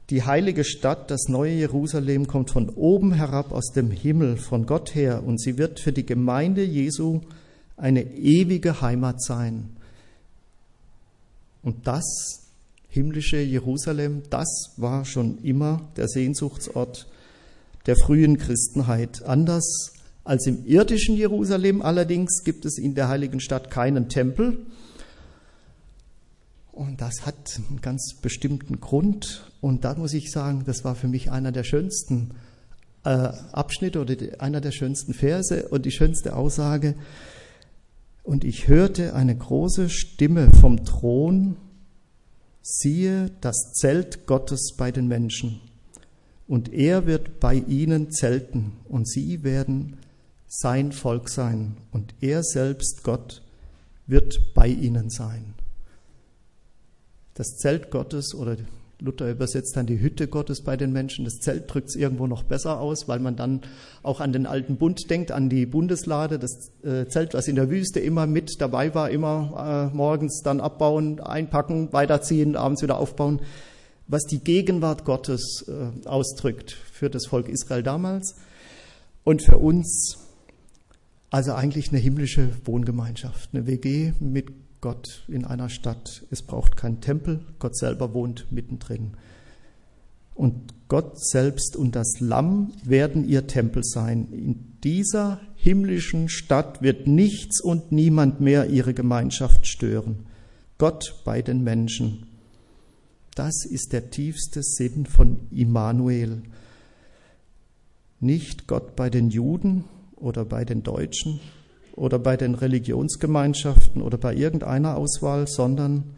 Die 0.09 0.23
heilige 0.23 0.63
Stadt, 0.63 1.11
das 1.11 1.27
neue 1.27 1.53
Jerusalem, 1.53 2.27
kommt 2.27 2.51
von 2.51 2.69
oben 2.69 3.13
herab 3.13 3.51
aus 3.51 3.71
dem 3.73 3.91
Himmel, 3.91 4.37
von 4.37 4.65
Gott 4.65 4.95
her, 4.95 5.23
und 5.25 5.41
sie 5.41 5.57
wird 5.57 5.79
für 5.79 5.91
die 5.91 6.05
Gemeinde 6.05 6.63
Jesu 6.63 7.21
eine 7.75 8.03
ewige 8.03 8.81
Heimat 8.81 9.21
sein. 9.21 9.75
Und 11.61 11.87
das 11.87 12.47
himmlische 12.87 13.37
Jerusalem, 13.37 14.23
das 14.29 14.73
war 14.77 15.03
schon 15.03 15.39
immer 15.39 15.81
der 15.97 16.07
Sehnsuchtsort 16.07 17.07
der 17.85 17.97
frühen 17.97 18.37
Christenheit. 18.37 19.23
Anders 19.23 19.91
als 20.27 20.45
im 20.45 20.65
irdischen 20.65 21.15
Jerusalem 21.15 21.81
allerdings 21.81 22.43
gibt 22.43 22.65
es 22.65 22.77
in 22.77 22.95
der 22.95 23.07
heiligen 23.07 23.39
Stadt 23.39 23.71
keinen 23.71 24.09
Tempel. 24.09 24.65
Und 26.73 26.99
das 27.01 27.25
hat 27.25 27.59
einen 27.69 27.81
ganz 27.81 28.15
bestimmten 28.21 28.81
Grund. 28.81 29.49
Und 29.61 29.85
da 29.85 29.95
muss 29.95 30.13
ich 30.13 30.29
sagen, 30.29 30.63
das 30.65 30.83
war 30.83 30.95
für 30.95 31.07
mich 31.07 31.31
einer 31.31 31.51
der 31.51 31.63
schönsten 31.63 32.31
äh, 33.05 33.09
Abschnitte 33.09 34.01
oder 34.01 34.15
die, 34.15 34.39
einer 34.39 34.59
der 34.59 34.71
schönsten 34.71 35.13
Verse 35.13 35.69
und 35.69 35.85
die 35.85 35.91
schönste 35.91 36.35
Aussage. 36.35 36.95
Und 38.21 38.43
ich 38.43 38.67
hörte 38.67 39.15
eine 39.15 39.35
große 39.35 39.89
Stimme 39.89 40.49
vom 40.59 40.83
Thron, 40.83 41.55
siehe 42.61 43.31
das 43.39 43.71
Zelt 43.71 44.27
Gottes 44.27 44.73
bei 44.77 44.91
den 44.91 45.07
Menschen. 45.07 45.61
Und 46.49 46.73
er 46.73 47.05
wird 47.05 47.39
bei 47.39 47.55
ihnen 47.55 48.11
zelten 48.11 48.73
und 48.89 49.07
sie 49.07 49.43
werden 49.43 49.97
sein 50.47 50.91
Volk 50.91 51.29
sein 51.29 51.77
und 51.91 52.13
er 52.21 52.43
selbst, 52.43 53.03
Gott, 53.03 53.41
wird 54.05 54.53
bei 54.53 54.67
ihnen 54.67 55.09
sein. 55.09 55.53
Das 57.33 57.57
Zelt 57.57 57.91
Gottes 57.91 58.33
oder 58.33 58.57
Luther 58.99 59.29
übersetzt 59.29 59.77
dann 59.77 59.85
die 59.85 59.99
Hütte 59.99 60.27
Gottes 60.27 60.61
bei 60.61 60.75
den 60.75 60.91
Menschen. 60.91 61.23
Das 61.23 61.35
Zelt 61.35 61.71
drückt 61.71 61.89
es 61.89 61.95
irgendwo 61.95 62.25
noch 62.25 62.43
besser 62.43 62.79
aus, 62.79 63.07
weil 63.07 63.19
man 63.19 63.35
dann 63.35 63.61
auch 64.01 64.21
an 64.21 64.33
den 64.33 64.47
alten 64.47 64.77
Bund 64.77 65.09
denkt, 65.11 65.31
an 65.31 65.49
die 65.49 65.67
Bundeslade, 65.67 66.39
das 66.39 66.71
äh, 66.83 67.05
Zelt, 67.07 67.35
was 67.35 67.47
in 67.47 67.55
der 67.55 67.69
Wüste 67.69 67.99
immer 67.99 68.25
mit 68.25 68.59
dabei 68.59 68.95
war, 68.95 69.11
immer 69.11 69.91
äh, 69.93 69.95
morgens 69.95 70.41
dann 70.41 70.59
abbauen, 70.59 71.19
einpacken, 71.19 71.93
weiterziehen, 71.93 72.55
abends 72.55 72.81
wieder 72.81 72.97
aufbauen, 72.97 73.41
was 74.07 74.23
die 74.23 74.39
Gegenwart 74.39 75.05
Gottes 75.05 75.65
äh, 75.67 76.07
ausdrückt 76.07 76.71
für 76.91 77.11
das 77.11 77.27
Volk 77.27 77.49
Israel 77.49 77.83
damals 77.83 78.35
und 79.23 79.43
für 79.43 79.57
uns 79.57 80.26
also 81.29 81.53
eigentlich 81.53 81.89
eine 81.89 81.99
himmlische 81.99 82.49
Wohngemeinschaft, 82.65 83.49
eine 83.53 83.67
WG 83.67 84.13
mit 84.19 84.51
Gott 84.81 85.23
in 85.27 85.45
einer 85.45 85.69
Stadt. 85.69 86.23
Es 86.29 86.41
braucht 86.41 86.77
keinen 86.77 87.01
Tempel, 87.01 87.41
Gott 87.59 87.75
selber 87.75 88.13
wohnt 88.13 88.51
mittendrin. 88.51 89.13
Und 90.35 90.73
Gott 90.87 91.19
selbst 91.19 91.75
und 91.75 91.95
das 91.95 92.19
Lamm 92.19 92.71
werden 92.83 93.27
ihr 93.27 93.47
Tempel 93.47 93.83
sein. 93.83 94.31
In 94.31 94.77
dieser 94.83 95.41
himmlischen 95.55 96.29
Stadt 96.29 96.81
wird 96.81 97.07
nichts 97.07 97.59
und 97.59 97.91
niemand 97.91 98.39
mehr 98.39 98.69
ihre 98.69 98.93
Gemeinschaft 98.93 99.65
stören. 99.65 100.27
Gott 100.77 101.21
bei 101.25 101.41
den 101.41 101.63
Menschen. 101.63 102.27
Das 103.33 103.65
ist 103.65 103.93
der 103.93 104.11
tiefste 104.11 104.61
Sinn 104.63 105.05
von 105.05 105.39
Immanuel. 105.51 106.43
Nicht 108.19 108.67
Gott 108.67 108.95
bei 108.95 109.09
den 109.09 109.29
Juden, 109.29 109.85
oder 110.17 110.45
bei 110.45 110.65
den 110.65 110.83
Deutschen 110.83 111.39
oder 111.93 112.19
bei 112.19 112.37
den 112.37 112.55
Religionsgemeinschaften 112.55 114.01
oder 114.01 114.17
bei 114.17 114.35
irgendeiner 114.35 114.97
Auswahl, 114.97 115.47
sondern 115.47 116.15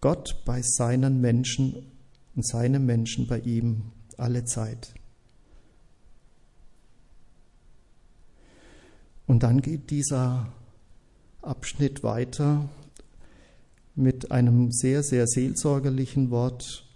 Gott 0.00 0.42
bei 0.44 0.62
seinen 0.62 1.20
Menschen 1.20 1.86
und 2.34 2.46
seine 2.46 2.78
Menschen 2.78 3.26
bei 3.26 3.38
ihm 3.40 3.92
alle 4.16 4.44
Zeit. 4.44 4.94
Und 9.26 9.42
dann 9.42 9.62
geht 9.62 9.90
dieser 9.90 10.52
Abschnitt 11.40 12.02
weiter 12.02 12.68
mit 13.94 14.30
einem 14.30 14.72
sehr, 14.72 15.02
sehr 15.02 15.26
seelsorgerlichen 15.26 16.30
Wort. 16.30 16.86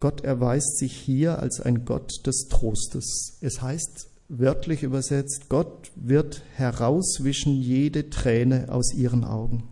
Gott 0.00 0.22
erweist 0.22 0.78
sich 0.78 0.96
hier 0.96 1.38
als 1.38 1.60
ein 1.60 1.84
Gott 1.84 2.26
des 2.26 2.48
Trostes. 2.48 3.38
Es 3.40 3.60
heißt 3.60 4.09
wörtlich 4.30 4.84
übersetzt, 4.84 5.48
Gott 5.48 5.90
wird 5.96 6.42
herauswischen 6.54 7.52
jede 7.60 8.10
Träne 8.10 8.68
aus 8.70 8.94
ihren 8.94 9.24
Augen. 9.24 9.64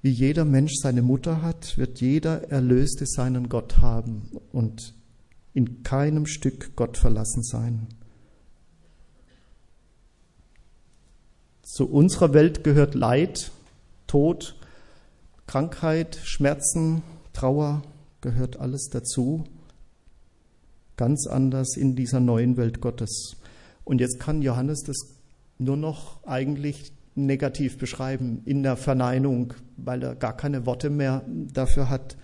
Wie 0.00 0.10
jeder 0.10 0.44
Mensch 0.44 0.72
seine 0.80 1.02
Mutter 1.02 1.42
hat, 1.42 1.78
wird 1.78 2.00
jeder 2.00 2.50
Erlöste 2.50 3.06
seinen 3.06 3.48
Gott 3.48 3.78
haben 3.78 4.30
und 4.50 4.94
in 5.54 5.82
keinem 5.84 6.26
Stück 6.26 6.74
Gott 6.74 6.96
verlassen 6.96 7.42
sein. 7.44 7.86
Zu 11.62 11.88
unserer 11.88 12.32
Welt 12.32 12.64
gehört 12.64 12.94
Leid, 12.94 13.52
Tod, 14.06 14.56
Krankheit, 15.46 16.18
Schmerzen, 16.24 17.02
Trauer, 17.32 17.82
gehört 18.22 18.58
alles 18.58 18.88
dazu 18.90 19.44
ganz 21.02 21.26
anders 21.26 21.76
in 21.76 21.96
dieser 21.96 22.20
neuen 22.20 22.56
Welt 22.56 22.80
Gottes. 22.80 23.34
Und 23.82 24.00
jetzt 24.00 24.20
kann 24.20 24.40
Johannes 24.40 24.84
das 24.84 24.96
nur 25.58 25.76
noch 25.76 26.22
eigentlich 26.24 26.92
negativ 27.16 27.76
beschreiben 27.76 28.42
in 28.44 28.62
der 28.62 28.76
Verneinung, 28.76 29.52
weil 29.76 30.00
er 30.04 30.14
gar 30.14 30.36
keine 30.36 30.64
Worte 30.64 30.90
mehr 30.90 31.24
dafür 31.28 31.90
hat 31.90 32.16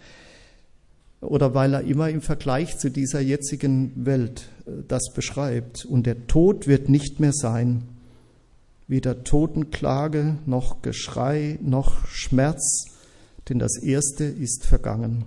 oder 1.21 1.57
weil 1.57 1.75
er 1.75 1.81
immer 1.81 2.09
im 2.09 2.21
Vergleich 2.21 2.79
zu 2.79 2.89
dieser 2.89 3.19
jetzigen 3.19 4.07
Welt 4.07 4.49
äh, 4.65 4.85
das 4.87 5.13
beschreibt. 5.13 5.85
Und 5.85 6.07
der 6.07 6.29
Tod 6.29 6.69
wird 6.69 6.89
nicht 6.89 7.19
mehr 7.19 7.33
sein, 7.33 7.83
weder 8.87 9.25
Totenklage 9.25 10.37
noch 10.47 10.83
Geschrei 10.83 11.59
noch 11.61 12.07
Schmerz, 12.07 12.85
denn 13.49 13.59
das 13.59 13.77
Erste 13.83 14.23
ist 14.23 14.65
vergangen. 14.65 15.25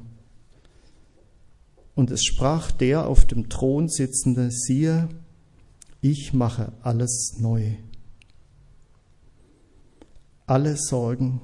Und 1.96 2.12
es 2.12 2.24
sprach 2.24 2.72
der 2.72 3.08
auf 3.08 3.26
dem 3.26 3.50
Thron 3.50 3.90
sitzende, 3.90 4.50
siehe, 4.52 5.10
ich 6.02 6.34
mache 6.34 6.72
alles 6.82 7.38
neu. 7.40 7.74
Alle 10.48 10.78
Sorgen 10.78 11.42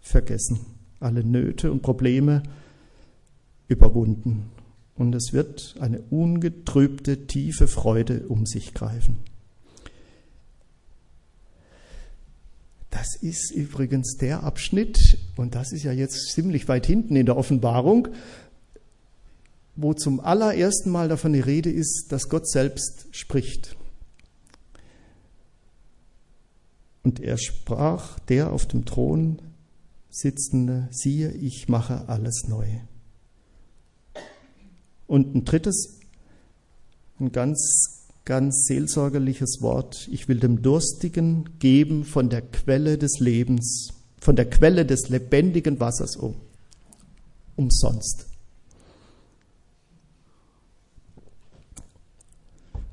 vergessen, 0.00 0.60
alle 1.00 1.24
Nöte 1.24 1.70
und 1.70 1.82
Probleme 1.82 2.42
überwunden. 3.68 4.50
Und 4.94 5.14
es 5.14 5.32
wird 5.32 5.76
eine 5.80 6.00
ungetrübte, 6.00 7.26
tiefe 7.26 7.68
Freude 7.68 8.26
um 8.28 8.46
sich 8.46 8.74
greifen. 8.74 9.18
das 13.00 13.16
ist 13.16 13.50
übrigens 13.52 14.18
der 14.18 14.42
Abschnitt, 14.42 15.18
und 15.36 15.54
das 15.54 15.72
ist 15.72 15.84
ja 15.84 15.92
jetzt 15.92 16.32
ziemlich 16.32 16.68
weit 16.68 16.84
hinten 16.84 17.16
in 17.16 17.24
der 17.24 17.36
Offenbarung, 17.36 18.08
wo 19.82 19.94
zum 19.94 20.20
allerersten 20.20 20.90
Mal 20.90 21.08
davon 21.08 21.32
die 21.32 21.40
Rede 21.40 21.70
ist, 21.70 22.06
dass 22.10 22.28
Gott 22.28 22.48
selbst 22.48 23.06
spricht. 23.12 23.76
Und 27.02 27.20
er 27.20 27.38
sprach, 27.38 28.18
der 28.20 28.52
auf 28.52 28.66
dem 28.66 28.84
Thron 28.84 29.40
sitzende, 30.10 30.88
siehe, 30.90 31.32
ich 31.32 31.68
mache 31.68 32.08
alles 32.08 32.44
neu. 32.46 32.66
Und 35.06 35.34
ein 35.34 35.44
drittes, 35.44 35.98
ein 37.18 37.32
ganz, 37.32 38.06
ganz 38.24 38.66
seelsorgerliches 38.66 39.62
Wort, 39.62 40.08
ich 40.12 40.28
will 40.28 40.40
dem 40.40 40.62
Durstigen 40.62 41.58
geben 41.58 42.04
von 42.04 42.28
der 42.28 42.42
Quelle 42.42 42.98
des 42.98 43.18
Lebens, 43.18 43.94
von 44.20 44.36
der 44.36 44.48
Quelle 44.48 44.84
des 44.84 45.08
lebendigen 45.08 45.80
Wassers 45.80 46.16
um, 46.16 46.34
umsonst. 47.56 48.29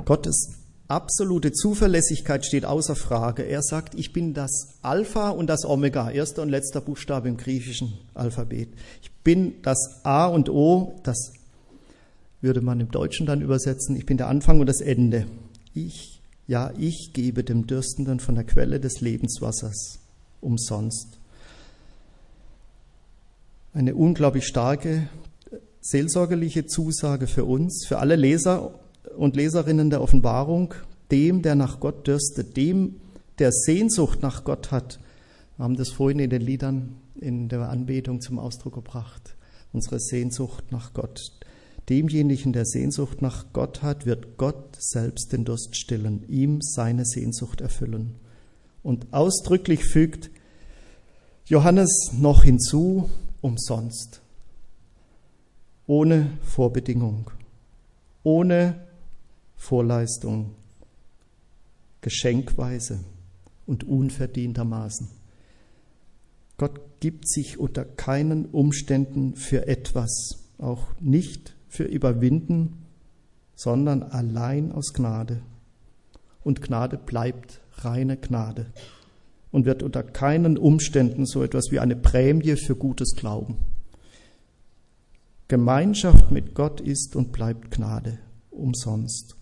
Gottes 0.08 0.54
absolute 0.88 1.52
Zuverlässigkeit 1.52 2.46
steht 2.46 2.64
außer 2.64 2.96
Frage. 2.96 3.44
Er 3.44 3.62
sagt, 3.62 3.94
ich 3.94 4.14
bin 4.14 4.34
das 4.34 4.78
Alpha 4.82 5.32
und 5.32 5.48
das 5.48 5.66
Omega, 5.66 6.10
erster 6.10 6.44
und 6.44 6.50
letzter 6.50 6.80
Buchstabe 6.80 7.28
im 7.28 7.36
griechischen 7.36 7.92
Alphabet. 8.14 8.70
Ich 9.02 9.12
bin 9.26 9.56
das 9.64 10.00
A 10.04 10.28
und 10.28 10.50
O, 10.50 10.98
das 11.04 11.34
würde 12.40 12.62
man 12.62 12.80
im 12.80 12.90
Deutschen 12.90 13.26
dann 13.26 13.42
übersetzen, 13.42 13.98
ich 13.98 14.06
bin 14.06 14.16
der 14.16 14.30
Anfang 14.30 14.62
und 14.62 14.68
das 14.68 14.80
Ende. 14.80 15.28
Ich, 15.74 16.22
ja, 16.48 16.72
ich 16.78 17.12
gebe 17.12 17.44
dem 17.44 17.68
Dürstenden 17.68 18.22
von 18.22 18.36
der 18.36 18.46
Quelle 18.46 18.80
des 18.80 19.02
Lebenswassers 19.02 20.00
umsonst. 20.40 21.20
Eine 23.74 23.94
unglaublich 23.94 24.48
starke 24.48 25.10
seelsorgerliche 25.82 26.66
Zusage 26.66 27.28
für 27.28 27.44
uns, 27.44 27.86
für 27.86 28.00
alle 28.00 28.16
Leser 28.16 28.74
und 29.16 29.36
Leserinnen 29.36 29.90
der 29.90 30.02
Offenbarung, 30.02 30.74
dem, 31.12 31.42
der 31.42 31.56
nach 31.56 31.80
Gott 31.80 32.08
dürstet, 32.08 32.58
dem, 32.58 32.98
der 33.40 33.52
Sehnsucht 33.52 34.22
nach 34.22 34.44
Gott 34.44 34.72
hat. 34.72 35.00
Wir 35.58 35.64
haben 35.64 35.78
das 35.78 35.90
vorhin 35.90 36.20
in 36.20 36.30
den 36.30 36.42
Liedern 36.42 36.96
in 37.16 37.50
der 37.50 37.70
Anbetung 37.70 38.22
zum 38.22 38.40
Ausdruck 38.40 38.76
gebracht. 38.76 39.36
Unsere 39.74 40.00
Sehnsucht 40.00 40.72
nach 40.72 40.94
Gott. 40.94 41.32
Demjenigen, 41.90 42.52
der 42.52 42.66
Sehnsucht 42.66 43.22
nach 43.22 43.46
Gott 43.54 43.82
hat, 43.82 44.06
wird 44.06 44.38
Gott 44.38 44.78
selbst 44.78 45.32
den 45.32 45.46
Durst 45.46 45.78
stillen, 45.78 46.28
ihm 46.28 46.60
seine 46.62 47.06
Sehnsucht 47.06 47.62
erfüllen. 47.62 48.16
Und 48.84 49.14
ausdrücklich 49.14 49.86
fügt 49.86 50.30
Johannes 51.46 52.12
noch 52.20 52.44
hinzu, 52.44 53.10
umsonst, 53.42 54.22
ohne 55.86 56.32
Vorbedingung, 56.42 57.32
ohne 58.24 58.87
Vorleistung, 59.58 60.56
geschenkweise 62.02 63.04
und 63.66 63.84
unverdientermaßen. 63.84 65.10
Gott 66.58 66.80
gibt 67.00 67.28
sich 67.28 67.60
unter 67.60 67.86
keinen 67.86 68.46
Umständen 68.46 69.36
für 69.36 69.68
etwas, 69.68 70.40
auch 70.58 70.88
nicht 71.00 71.56
für 71.68 71.84
Überwinden, 71.84 72.86
sondern 73.56 74.04
allein 74.04 74.72
aus 74.72 74.94
Gnade. 74.94 75.42
Und 76.44 76.62
Gnade 76.62 76.98
bleibt 76.98 77.62
reine 77.74 78.18
Gnade 78.18 78.68
und 79.52 79.66
wird 79.66 79.84
unter 79.84 80.04
keinen 80.04 80.58
Umständen 80.58 81.26
so 81.26 81.44
etwas 81.44 81.66
wie 81.72 81.80
eine 81.80 81.96
Prämie 81.96 82.56
für 82.56 82.76
gutes 82.76 83.16
Glauben. 83.16 83.58
Gemeinschaft 85.48 86.32
mit 86.32 86.56
Gott 86.56 86.82
ist 86.82 87.16
und 87.16 87.32
bleibt 87.32 87.72
Gnade 87.72 88.20
umsonst. 88.52 89.37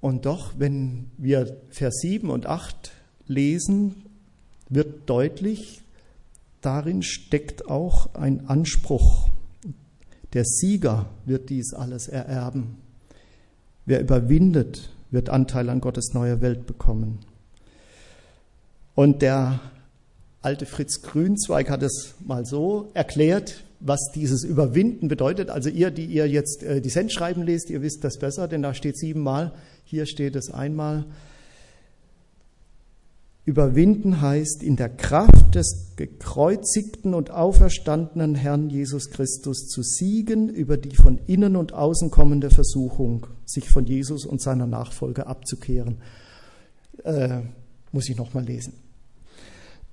Und 0.00 0.26
doch, 0.26 0.54
wenn 0.58 1.10
wir 1.18 1.56
Vers 1.70 1.98
7 2.00 2.30
und 2.30 2.46
8 2.46 2.92
lesen, 3.26 4.06
wird 4.68 5.08
deutlich, 5.08 5.82
darin 6.60 7.02
steckt 7.02 7.68
auch 7.68 8.14
ein 8.14 8.48
Anspruch. 8.48 9.28
Der 10.32 10.44
Sieger 10.44 11.06
wird 11.26 11.50
dies 11.50 11.74
alles 11.74 12.08
ererben. 12.08 12.78
Wer 13.84 14.00
überwindet, 14.00 14.90
wird 15.10 15.28
Anteil 15.28 15.68
an 15.68 15.80
Gottes 15.80 16.12
neuer 16.14 16.40
Welt 16.40 16.66
bekommen. 16.66 17.18
Und 18.94 19.22
der 19.22 19.60
alte 20.42 20.66
Fritz 20.66 21.02
Grünzweig 21.02 21.68
hat 21.68 21.82
es 21.82 22.14
mal 22.24 22.46
so 22.46 22.90
erklärt, 22.94 23.64
was 23.80 24.10
dieses 24.14 24.44
Überwinden 24.44 25.08
bedeutet. 25.08 25.50
Also 25.50 25.70
ihr, 25.70 25.90
die 25.90 26.04
ihr 26.04 26.28
jetzt 26.28 26.62
äh, 26.62 26.80
die 26.80 26.90
Sendschreiben 26.90 27.42
lest, 27.42 27.70
ihr 27.70 27.82
wisst 27.82 28.04
das 28.04 28.18
besser, 28.18 28.46
denn 28.46 28.62
da 28.62 28.74
steht 28.74 28.98
siebenmal 28.98 29.52
hier 29.90 30.06
steht 30.06 30.36
es 30.36 30.52
einmal. 30.52 31.04
Überwinden 33.44 34.20
heißt 34.20 34.62
in 34.62 34.76
der 34.76 34.88
Kraft 34.88 35.56
des 35.56 35.96
gekreuzigten 35.96 37.12
und 37.12 37.32
auferstandenen 37.32 38.36
Herrn 38.36 38.70
Jesus 38.70 39.10
Christus 39.10 39.66
zu 39.66 39.82
siegen 39.82 40.48
über 40.48 40.76
die 40.76 40.94
von 40.94 41.18
innen 41.26 41.56
und 41.56 41.72
außen 41.72 42.12
kommende 42.12 42.50
Versuchung, 42.50 43.26
sich 43.44 43.68
von 43.68 43.84
Jesus 43.84 44.26
und 44.26 44.40
seiner 44.40 44.68
Nachfolge 44.68 45.26
abzukehren. 45.26 45.96
Äh, 47.02 47.40
muss 47.90 48.08
ich 48.08 48.16
nochmal 48.16 48.44
lesen. 48.44 48.74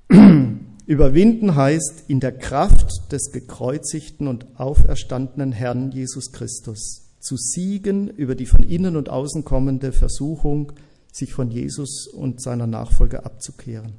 Überwinden 0.88 1.56
heißt 1.56 2.06
in 2.08 2.20
der 2.20 2.32
Kraft 2.32 3.12
des 3.12 3.32
gekreuzigten 3.32 4.28
und 4.28 4.60
auferstandenen 4.60 5.52
Herrn 5.52 5.92
Jesus 5.92 6.32
Christus 6.32 7.04
zu 7.20 7.36
siegen 7.36 8.08
über 8.08 8.36
die 8.36 8.46
von 8.46 8.64
innen 8.64 8.96
und 8.96 9.10
außen 9.10 9.44
kommende 9.44 9.92
Versuchung, 9.92 10.72
sich 11.12 11.34
von 11.34 11.52
Jesus 11.52 12.08
und 12.08 12.42
seiner 12.42 12.68
Nachfolge 12.68 13.26
abzukehren. 13.26 13.94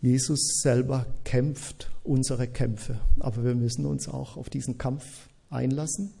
Jesus 0.00 0.60
selber 0.62 1.06
kämpft 1.24 1.90
unsere 2.04 2.46
Kämpfe, 2.46 3.00
aber 3.18 3.42
wir 3.42 3.56
müssen 3.56 3.84
uns 3.84 4.08
auch 4.08 4.36
auf 4.36 4.48
diesen 4.48 4.78
Kampf 4.78 5.28
einlassen. 5.50 6.14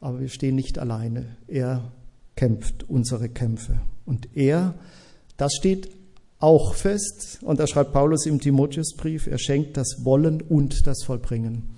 Aber 0.00 0.20
wir 0.20 0.28
stehen 0.28 0.56
nicht 0.56 0.78
alleine. 0.78 1.36
Er 1.46 1.92
kämpft 2.36 2.88
unsere 2.88 3.28
Kämpfe. 3.28 3.80
Und 4.04 4.36
er, 4.36 4.74
das 5.36 5.54
steht 5.54 5.90
auch 6.38 6.74
fest, 6.74 7.38
und 7.42 7.58
da 7.58 7.66
schreibt 7.66 7.92
Paulus 7.92 8.26
im 8.26 8.40
Timotheusbrief, 8.40 9.26
er 9.26 9.38
schenkt 9.38 9.76
das 9.76 10.04
Wollen 10.04 10.42
und 10.42 10.86
das 10.86 11.02
Vollbringen. 11.04 11.74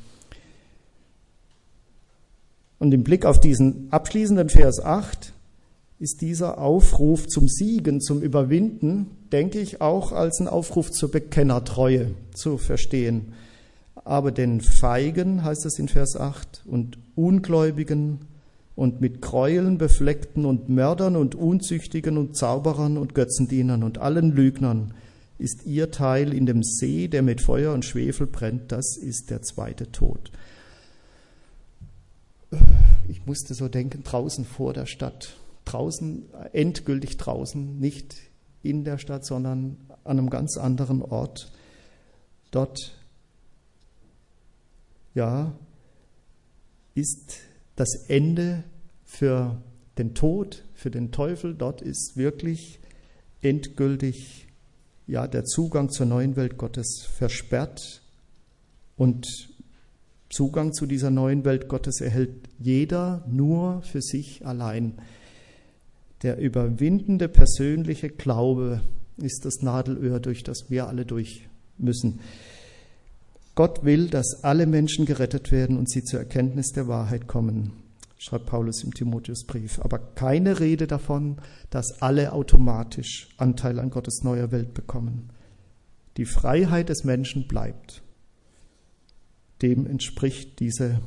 Und 2.79 2.93
im 2.93 3.05
Blick 3.05 3.25
auf 3.25 3.41
diesen 3.41 3.91
abschließenden 3.91 4.49
Vers 4.49 4.81
8 4.81 5.33
ist 5.99 6.21
dieser 6.21 6.59
Aufruf 6.59 7.27
zum 7.27 7.49
Siegen, 7.49 8.01
zum 8.01 8.21
Überwinden, 8.21 9.11
denke 9.33 9.61
ich, 9.61 9.81
auch 9.81 10.13
als 10.13 10.41
ein 10.41 10.49
Aufruf 10.49 10.91
zur 10.91 11.11
Bekennertreue 11.11 12.15
zu 12.35 12.59
verstehen. 12.59 13.33
Aber 14.05 14.31
den 14.31 14.61
Feigen, 14.61 15.43
heißt 15.43 15.65
es 15.65 15.79
in 15.79 15.89
Vers 15.89 16.17
8, 16.17 16.65
und 16.67 16.99
Ungläubigen 17.15 18.21
und 18.77 19.01
mit 19.01 19.23
Gräueln 19.23 19.79
befleckten 19.79 20.45
und 20.45 20.69
Mördern 20.69 21.17
und 21.17 21.35
Unzüchtigen 21.35 22.19
und 22.19 22.37
Zauberern 22.37 22.99
und 22.99 23.15
Götzendienern 23.15 23.83
und 23.83 23.99
allen 23.99 24.33
Lügnern 24.33 24.95
ist 25.39 25.67
ihr 25.67 25.91
Teil 25.91 26.33
in 26.33 26.47
dem 26.47 26.63
See, 26.63 27.09
der 27.09 27.23
mit 27.23 27.41
Feuer 27.41 27.73
und 27.73 27.85
Schwefel 27.85 28.27
brennt, 28.27 28.73
das 28.73 28.97
ist 28.97 29.31
der 29.31 29.43
zweite 29.43 29.91
Tod. 29.91 30.31
Ich 33.09 33.27
musste 33.27 33.55
so 33.55 33.69
denken, 33.69 34.03
draußen 34.03 34.45
vor 34.45 34.73
der 34.73 34.87
Stadt, 34.87 35.37
draußen, 35.65 36.25
endgültig 36.53 37.17
draußen, 37.17 37.79
nicht 37.79 38.17
in 38.63 38.85
der 38.85 38.99
Stadt, 38.99 39.25
sondern 39.25 39.77
an 40.05 40.19
einem 40.19 40.31
ganz 40.31 40.57
anderen 40.57 41.03
Ort. 41.03 41.53
Dort, 42.51 42.95
ja, 45.15 45.53
ist 46.95 47.41
das 47.77 47.95
Ende 48.09 48.65
für 49.05 49.63
den 49.99 50.15
Tod, 50.15 50.65
für 50.75 50.91
den 50.91 51.13
Teufel. 51.13 51.55
Dort 51.55 51.83
ist 51.83 52.17
wirklich 52.17 52.81
endgültig 53.41 54.47
ja, 55.07 55.29
der 55.29 55.45
Zugang 55.45 55.91
zur 55.91 56.07
neuen 56.07 56.35
Welt 56.37 56.57
Gottes 56.57 57.07
versperrt 57.09 58.03
und 58.97 59.27
Zugang 60.29 60.73
zu 60.73 60.87
dieser 60.87 61.11
neuen 61.11 61.45
Welt 61.45 61.69
Gottes 61.69 62.01
erhält 62.01 62.49
jeder 62.59 63.25
nur 63.29 63.83
für 63.83 64.03
sich 64.03 64.45
allein. 64.45 64.95
Der 66.23 66.39
überwindende 66.39 67.29
persönliche 67.29 68.09
Glaube 68.09 68.81
ist 69.19 69.45
das 69.45 69.63
Nadelöhr, 69.63 70.19
durch 70.19 70.43
das 70.43 70.69
wir 70.69 70.89
alle 70.89 71.07
durch 71.07 71.49
müssen. 71.79 72.21
Gott 73.57 73.85
will, 73.85 74.09
dass 74.09 74.45
alle 74.45 74.67
Menschen 74.67 75.07
gerettet 75.07 75.51
werden 75.51 75.79
und 75.79 75.91
sie 75.91 76.05
zur 76.05 76.21
Erkenntnis 76.21 76.73
der 76.73 76.89
Wahrheit 76.89 77.27
kommen. 77.27 77.73
schreibt 78.19 78.47
Paulus 78.47 78.85
im 78.85 78.95
Timotheusbrief. 78.95 79.81
Aber 79.81 79.99
keine 79.99 80.61
Rede 80.61 80.87
davon, 80.87 81.39
dass 81.71 82.03
alle 82.03 82.33
automatisch 82.33 83.29
Anteil 83.39 83.79
an 83.79 83.91
Gottes 83.91 84.21
neuer 84.23 84.53
Welt 84.53 84.75
bekommen. 84.75 85.31
Die 86.19 86.27
Freiheit 86.27 86.91
des 86.91 87.05
Menschen 87.05 87.49
bleibt. 87.49 88.03
Dem 89.63 89.87
entspricht 89.87 90.61
diese 90.61 91.01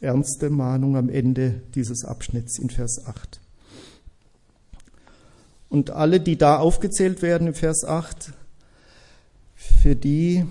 ernste 0.00 0.50
Mahnung 0.50 0.96
am 0.96 1.08
Ende 1.08 1.62
dieses 1.76 2.04
Abschnitts 2.04 2.58
in 2.58 2.70
Vers 2.70 3.06
8. 3.06 3.40
Und 5.68 5.90
alle, 5.90 6.20
die 6.20 6.36
da 6.36 6.58
aufgezählt 6.58 7.22
werden 7.22 7.46
im 7.46 7.54
Vers 7.54 7.84
8, 7.84 8.32
für 9.54 9.94
die 9.94 10.44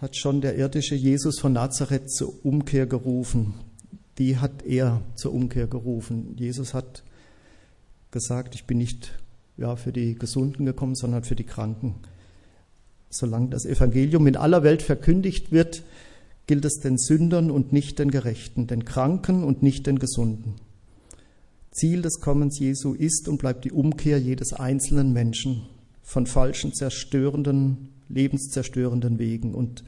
hat 0.00 0.16
schon 0.16 0.40
der 0.40 0.56
irdische 0.56 0.94
Jesus 0.94 1.38
von 1.38 1.52
Nazareth 1.52 2.10
zur 2.10 2.44
Umkehr 2.44 2.86
gerufen. 2.86 3.54
Die 4.18 4.38
hat 4.38 4.64
er 4.64 5.02
zur 5.14 5.34
Umkehr 5.34 5.66
gerufen. 5.66 6.34
Jesus 6.36 6.72
hat 6.72 7.02
gesagt, 8.10 8.54
ich 8.54 8.64
bin 8.64 8.78
nicht 8.78 9.12
ja, 9.58 9.76
für 9.76 9.92
die 9.92 10.14
Gesunden 10.14 10.64
gekommen, 10.64 10.94
sondern 10.94 11.22
für 11.22 11.36
die 11.36 11.44
Kranken. 11.44 11.96
Solange 13.10 13.48
das 13.48 13.66
Evangelium 13.66 14.26
in 14.26 14.36
aller 14.36 14.62
Welt 14.62 14.80
verkündigt 14.80 15.52
wird, 15.52 15.82
gilt 16.46 16.64
es 16.64 16.80
den 16.80 16.96
Sündern 16.96 17.50
und 17.50 17.72
nicht 17.72 17.98
den 17.98 18.10
Gerechten, 18.10 18.66
den 18.66 18.86
Kranken 18.86 19.44
und 19.44 19.62
nicht 19.62 19.86
den 19.86 19.98
Gesunden. 19.98 20.54
Ziel 21.72 22.00
des 22.00 22.20
Kommens 22.20 22.58
Jesu 22.58 22.94
ist 22.94 23.28
und 23.28 23.38
bleibt 23.38 23.64
die 23.64 23.72
Umkehr 23.72 24.18
jedes 24.18 24.54
einzelnen 24.54 25.12
Menschen 25.12 25.66
von 26.02 26.26
falschen, 26.26 26.72
zerstörenden, 26.72 27.90
lebenszerstörenden 28.10 29.18
Wegen. 29.18 29.54
Und, 29.54 29.84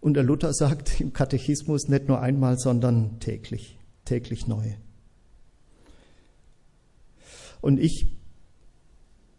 und 0.00 0.14
der 0.14 0.22
Luther 0.22 0.52
sagt 0.52 1.00
im 1.00 1.12
Katechismus 1.12 1.88
nicht 1.88 2.08
nur 2.08 2.20
einmal, 2.20 2.58
sondern 2.58 3.18
täglich, 3.20 3.78
täglich 4.04 4.46
neu. 4.46 4.74
Und 7.60 7.80
ich 7.80 8.06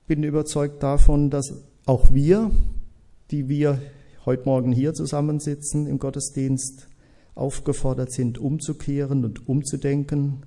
bin 0.07 0.23
überzeugt 0.23 0.81
davon, 0.83 1.29
dass 1.29 1.53
auch 1.85 2.13
wir, 2.13 2.51
die 3.31 3.47
wir 3.47 3.79
heute 4.25 4.45
Morgen 4.45 4.71
hier 4.71 4.93
zusammensitzen 4.93 5.85
im 5.87 5.99
Gottesdienst, 5.99 6.87
aufgefordert 7.35 8.11
sind, 8.11 8.37
umzukehren 8.37 9.25
und 9.25 9.47
umzudenken, 9.47 10.45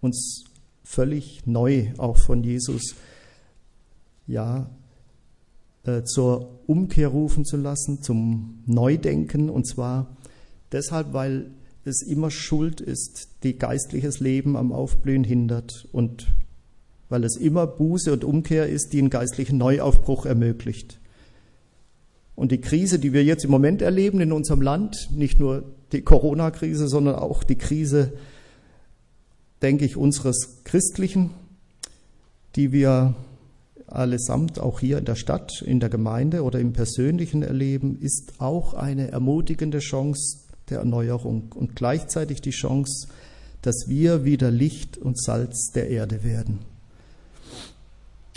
uns 0.00 0.44
völlig 0.82 1.46
neu 1.46 1.92
auch 1.98 2.16
von 2.16 2.42
Jesus 2.42 2.96
ja 4.26 4.70
äh, 5.84 6.02
zur 6.04 6.60
Umkehr 6.66 7.08
rufen 7.08 7.44
zu 7.44 7.56
lassen, 7.56 8.02
zum 8.02 8.62
Neudenken 8.66 9.50
und 9.50 9.66
zwar 9.66 10.16
deshalb, 10.72 11.12
weil 11.12 11.50
es 11.84 12.02
immer 12.02 12.30
Schuld 12.30 12.80
ist, 12.80 13.28
die 13.42 13.58
geistliches 13.58 14.20
Leben 14.20 14.56
am 14.56 14.72
Aufblühen 14.72 15.24
hindert 15.24 15.88
und 15.92 16.28
weil 17.08 17.24
es 17.24 17.36
immer 17.36 17.66
Buße 17.66 18.12
und 18.12 18.24
Umkehr 18.24 18.68
ist, 18.68 18.92
die 18.92 18.98
einen 18.98 19.10
geistlichen 19.10 19.58
Neuaufbruch 19.58 20.26
ermöglicht. 20.26 21.00
Und 22.36 22.52
die 22.52 22.60
Krise, 22.60 22.98
die 22.98 23.12
wir 23.12 23.24
jetzt 23.24 23.44
im 23.44 23.50
Moment 23.50 23.82
erleben 23.82 24.20
in 24.20 24.32
unserem 24.32 24.62
Land, 24.62 25.10
nicht 25.14 25.40
nur 25.40 25.64
die 25.92 26.02
Corona-Krise, 26.02 26.88
sondern 26.88 27.16
auch 27.16 27.42
die 27.42 27.56
Krise 27.56 28.12
denke 29.62 29.84
ich, 29.84 29.96
unseres 29.96 30.62
Christlichen, 30.64 31.30
die 32.56 32.72
wir 32.72 33.14
allesamt 33.90 34.58
auch 34.58 34.80
hier 34.80 34.98
in 34.98 35.04
der 35.04 35.16
Stadt, 35.16 35.62
in 35.62 35.80
der 35.80 35.88
Gemeinde 35.88 36.42
oder 36.42 36.58
im 36.58 36.72
Persönlichen 36.72 37.42
erleben, 37.42 37.98
ist 38.00 38.34
auch 38.38 38.74
eine 38.74 39.10
ermutigende 39.10 39.78
Chance 39.78 40.38
der 40.68 40.78
Erneuerung 40.78 41.52
und 41.54 41.76
gleichzeitig 41.76 42.40
die 42.40 42.50
Chance, 42.50 43.08
dass 43.62 43.86
wir 43.88 44.24
wieder 44.24 44.50
Licht 44.50 44.96
und 44.96 45.20
Salz 45.20 45.72
der 45.74 45.88
Erde 45.88 46.24
werden. 46.24 46.60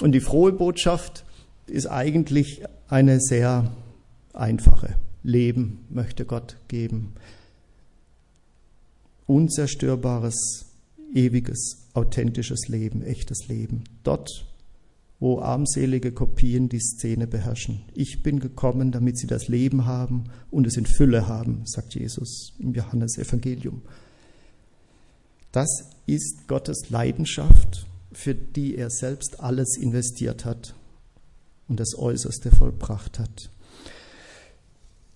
Und 0.01 0.11
die 0.11 0.19
frohe 0.19 0.51
Botschaft 0.51 1.23
ist 1.67 1.87
eigentlich 1.87 2.63
eine 2.89 3.19
sehr 3.19 3.71
einfache. 4.33 4.95
Leben 5.23 5.85
möchte 5.89 6.25
Gott 6.25 6.57
geben. 6.67 7.13
Unzerstörbares 9.25 10.65
ewiges, 11.13 11.87
authentisches 11.93 12.67
Leben, 12.67 13.03
echtes 13.03 13.47
Leben. 13.47 13.83
Dort, 14.03 14.45
wo 15.23 15.39
armselige 15.39 16.11
Kopien 16.11 16.67
die 16.67 16.81
Szene 16.81 17.27
beherrschen. 17.27 17.85
Ich 17.93 18.23
bin 18.23 18.41
gekommen, 18.41 18.91
damit 18.91 19.17
sie 19.17 19.25
das 19.25 19.47
Leben 19.47 19.85
haben 19.85 20.25
und 20.51 20.67
es 20.67 20.75
in 20.75 20.85
Fülle 20.85 21.29
haben, 21.29 21.61
sagt 21.63 21.95
Jesus 21.95 22.51
im 22.59 22.73
Johannesevangelium. 22.73 23.83
Das 25.53 25.69
ist 26.07 26.49
Gottes 26.49 26.89
Leidenschaft, 26.89 27.85
für 28.11 28.35
die 28.35 28.75
er 28.75 28.89
selbst 28.89 29.39
alles 29.39 29.77
investiert 29.77 30.43
hat 30.43 30.75
und 31.69 31.79
das 31.79 31.97
Äußerste 31.97 32.51
vollbracht 32.51 33.17
hat. 33.17 33.49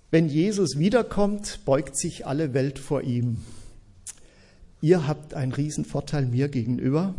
Wenn 0.10 0.30
Jesus 0.30 0.80
wiederkommt, 0.80 1.60
beugt 1.66 1.98
sich 1.98 2.26
alle 2.26 2.54
Welt 2.54 2.80
vor 2.80 3.02
ihm. 3.02 3.40
Ihr 4.80 5.06
habt 5.06 5.34
einen 5.34 5.52
Vorteil 5.84 6.28
mir 6.28 6.48
gegenüber. 6.48 7.14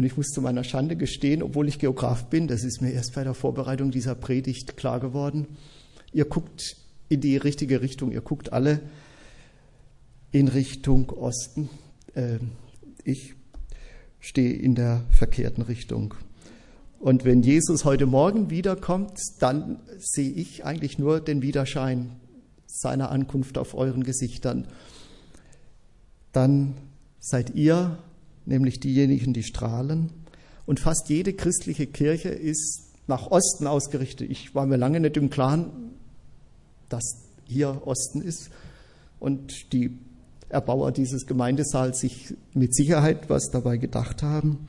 Und 0.00 0.06
ich 0.06 0.16
muss 0.16 0.28
zu 0.28 0.40
meiner 0.40 0.64
Schande 0.64 0.96
gestehen, 0.96 1.42
obwohl 1.42 1.68
ich 1.68 1.78
Geograf 1.78 2.24
bin, 2.30 2.48
das 2.48 2.64
ist 2.64 2.80
mir 2.80 2.90
erst 2.90 3.14
bei 3.14 3.22
der 3.22 3.34
Vorbereitung 3.34 3.90
dieser 3.90 4.14
Predigt 4.14 4.78
klar 4.78 4.98
geworden. 4.98 5.46
Ihr 6.10 6.24
guckt 6.24 6.78
in 7.10 7.20
die 7.20 7.36
richtige 7.36 7.82
Richtung, 7.82 8.10
ihr 8.10 8.22
guckt 8.22 8.50
alle 8.50 8.80
in 10.32 10.48
Richtung 10.48 11.10
Osten. 11.10 11.68
Ähm, 12.16 12.52
ich 13.04 13.34
stehe 14.20 14.54
in 14.54 14.74
der 14.74 15.04
verkehrten 15.10 15.64
Richtung. 15.64 16.14
Und 16.98 17.26
wenn 17.26 17.42
Jesus 17.42 17.84
heute 17.84 18.06
Morgen 18.06 18.48
wiederkommt, 18.48 19.20
dann 19.40 19.80
sehe 19.98 20.30
ich 20.30 20.64
eigentlich 20.64 20.98
nur 20.98 21.20
den 21.20 21.42
Widerschein 21.42 22.12
seiner 22.64 23.10
Ankunft 23.10 23.58
auf 23.58 23.74
euren 23.74 24.04
Gesichtern. 24.04 24.66
Dann 26.32 26.78
seid 27.18 27.54
ihr 27.54 27.98
nämlich 28.50 28.80
diejenigen, 28.80 29.32
die 29.32 29.42
strahlen. 29.42 30.10
Und 30.66 30.78
fast 30.80 31.08
jede 31.08 31.32
christliche 31.32 31.86
Kirche 31.86 32.28
ist 32.28 32.90
nach 33.06 33.30
Osten 33.30 33.66
ausgerichtet. 33.66 34.30
Ich 34.30 34.54
war 34.54 34.66
mir 34.66 34.76
lange 34.76 35.00
nicht 35.00 35.16
im 35.16 35.30
Klaren, 35.30 35.70
dass 36.88 37.02
hier 37.44 37.86
Osten 37.86 38.20
ist. 38.20 38.50
Und 39.18 39.72
die 39.72 39.98
Erbauer 40.48 40.92
dieses 40.92 41.26
Gemeindesaals 41.26 42.00
sich 42.00 42.34
mit 42.54 42.74
Sicherheit 42.74 43.30
was 43.30 43.50
dabei 43.50 43.76
gedacht 43.76 44.22
haben. 44.22 44.68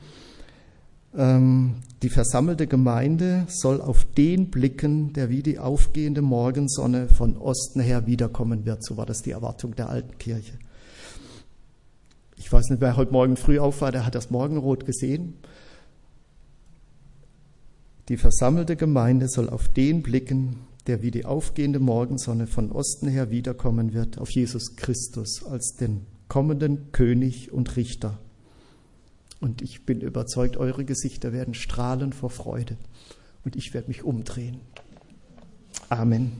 Ähm, 1.14 1.76
die 2.02 2.08
versammelte 2.08 2.66
Gemeinde 2.66 3.44
soll 3.48 3.80
auf 3.80 4.04
den 4.04 4.50
blicken, 4.50 5.12
der 5.12 5.28
wie 5.28 5.42
die 5.42 5.58
aufgehende 5.58 6.22
Morgensonne 6.22 7.08
von 7.08 7.36
Osten 7.36 7.80
her 7.80 8.06
wiederkommen 8.06 8.64
wird. 8.64 8.84
So 8.84 8.96
war 8.96 9.06
das 9.06 9.22
die 9.22 9.32
Erwartung 9.32 9.74
der 9.74 9.88
alten 9.88 10.16
Kirche. 10.18 10.54
Ich 12.42 12.52
weiß 12.52 12.70
nicht, 12.70 12.80
wer 12.80 12.96
heute 12.96 13.12
Morgen 13.12 13.36
früh 13.36 13.60
auf 13.60 13.82
war, 13.82 13.92
der 13.92 14.04
hat 14.04 14.16
das 14.16 14.30
Morgenrot 14.30 14.84
gesehen. 14.84 15.34
Die 18.08 18.16
versammelte 18.16 18.74
Gemeinde 18.74 19.28
soll 19.28 19.48
auf 19.48 19.68
den 19.68 20.02
blicken, 20.02 20.56
der 20.88 21.02
wie 21.02 21.12
die 21.12 21.24
aufgehende 21.24 21.78
Morgensonne 21.78 22.48
von 22.48 22.72
Osten 22.72 23.06
her 23.06 23.30
wiederkommen 23.30 23.94
wird, 23.94 24.18
auf 24.18 24.28
Jesus 24.28 24.74
Christus 24.74 25.44
als 25.44 25.76
den 25.76 26.04
kommenden 26.26 26.90
König 26.90 27.52
und 27.52 27.76
Richter. 27.76 28.18
Und 29.40 29.62
ich 29.62 29.86
bin 29.86 30.00
überzeugt, 30.00 30.56
eure 30.56 30.84
Gesichter 30.84 31.32
werden 31.32 31.54
strahlen 31.54 32.12
vor 32.12 32.30
Freude 32.30 32.76
und 33.44 33.54
ich 33.54 33.72
werde 33.72 33.86
mich 33.86 34.02
umdrehen. 34.02 34.60
Amen. 35.88 36.32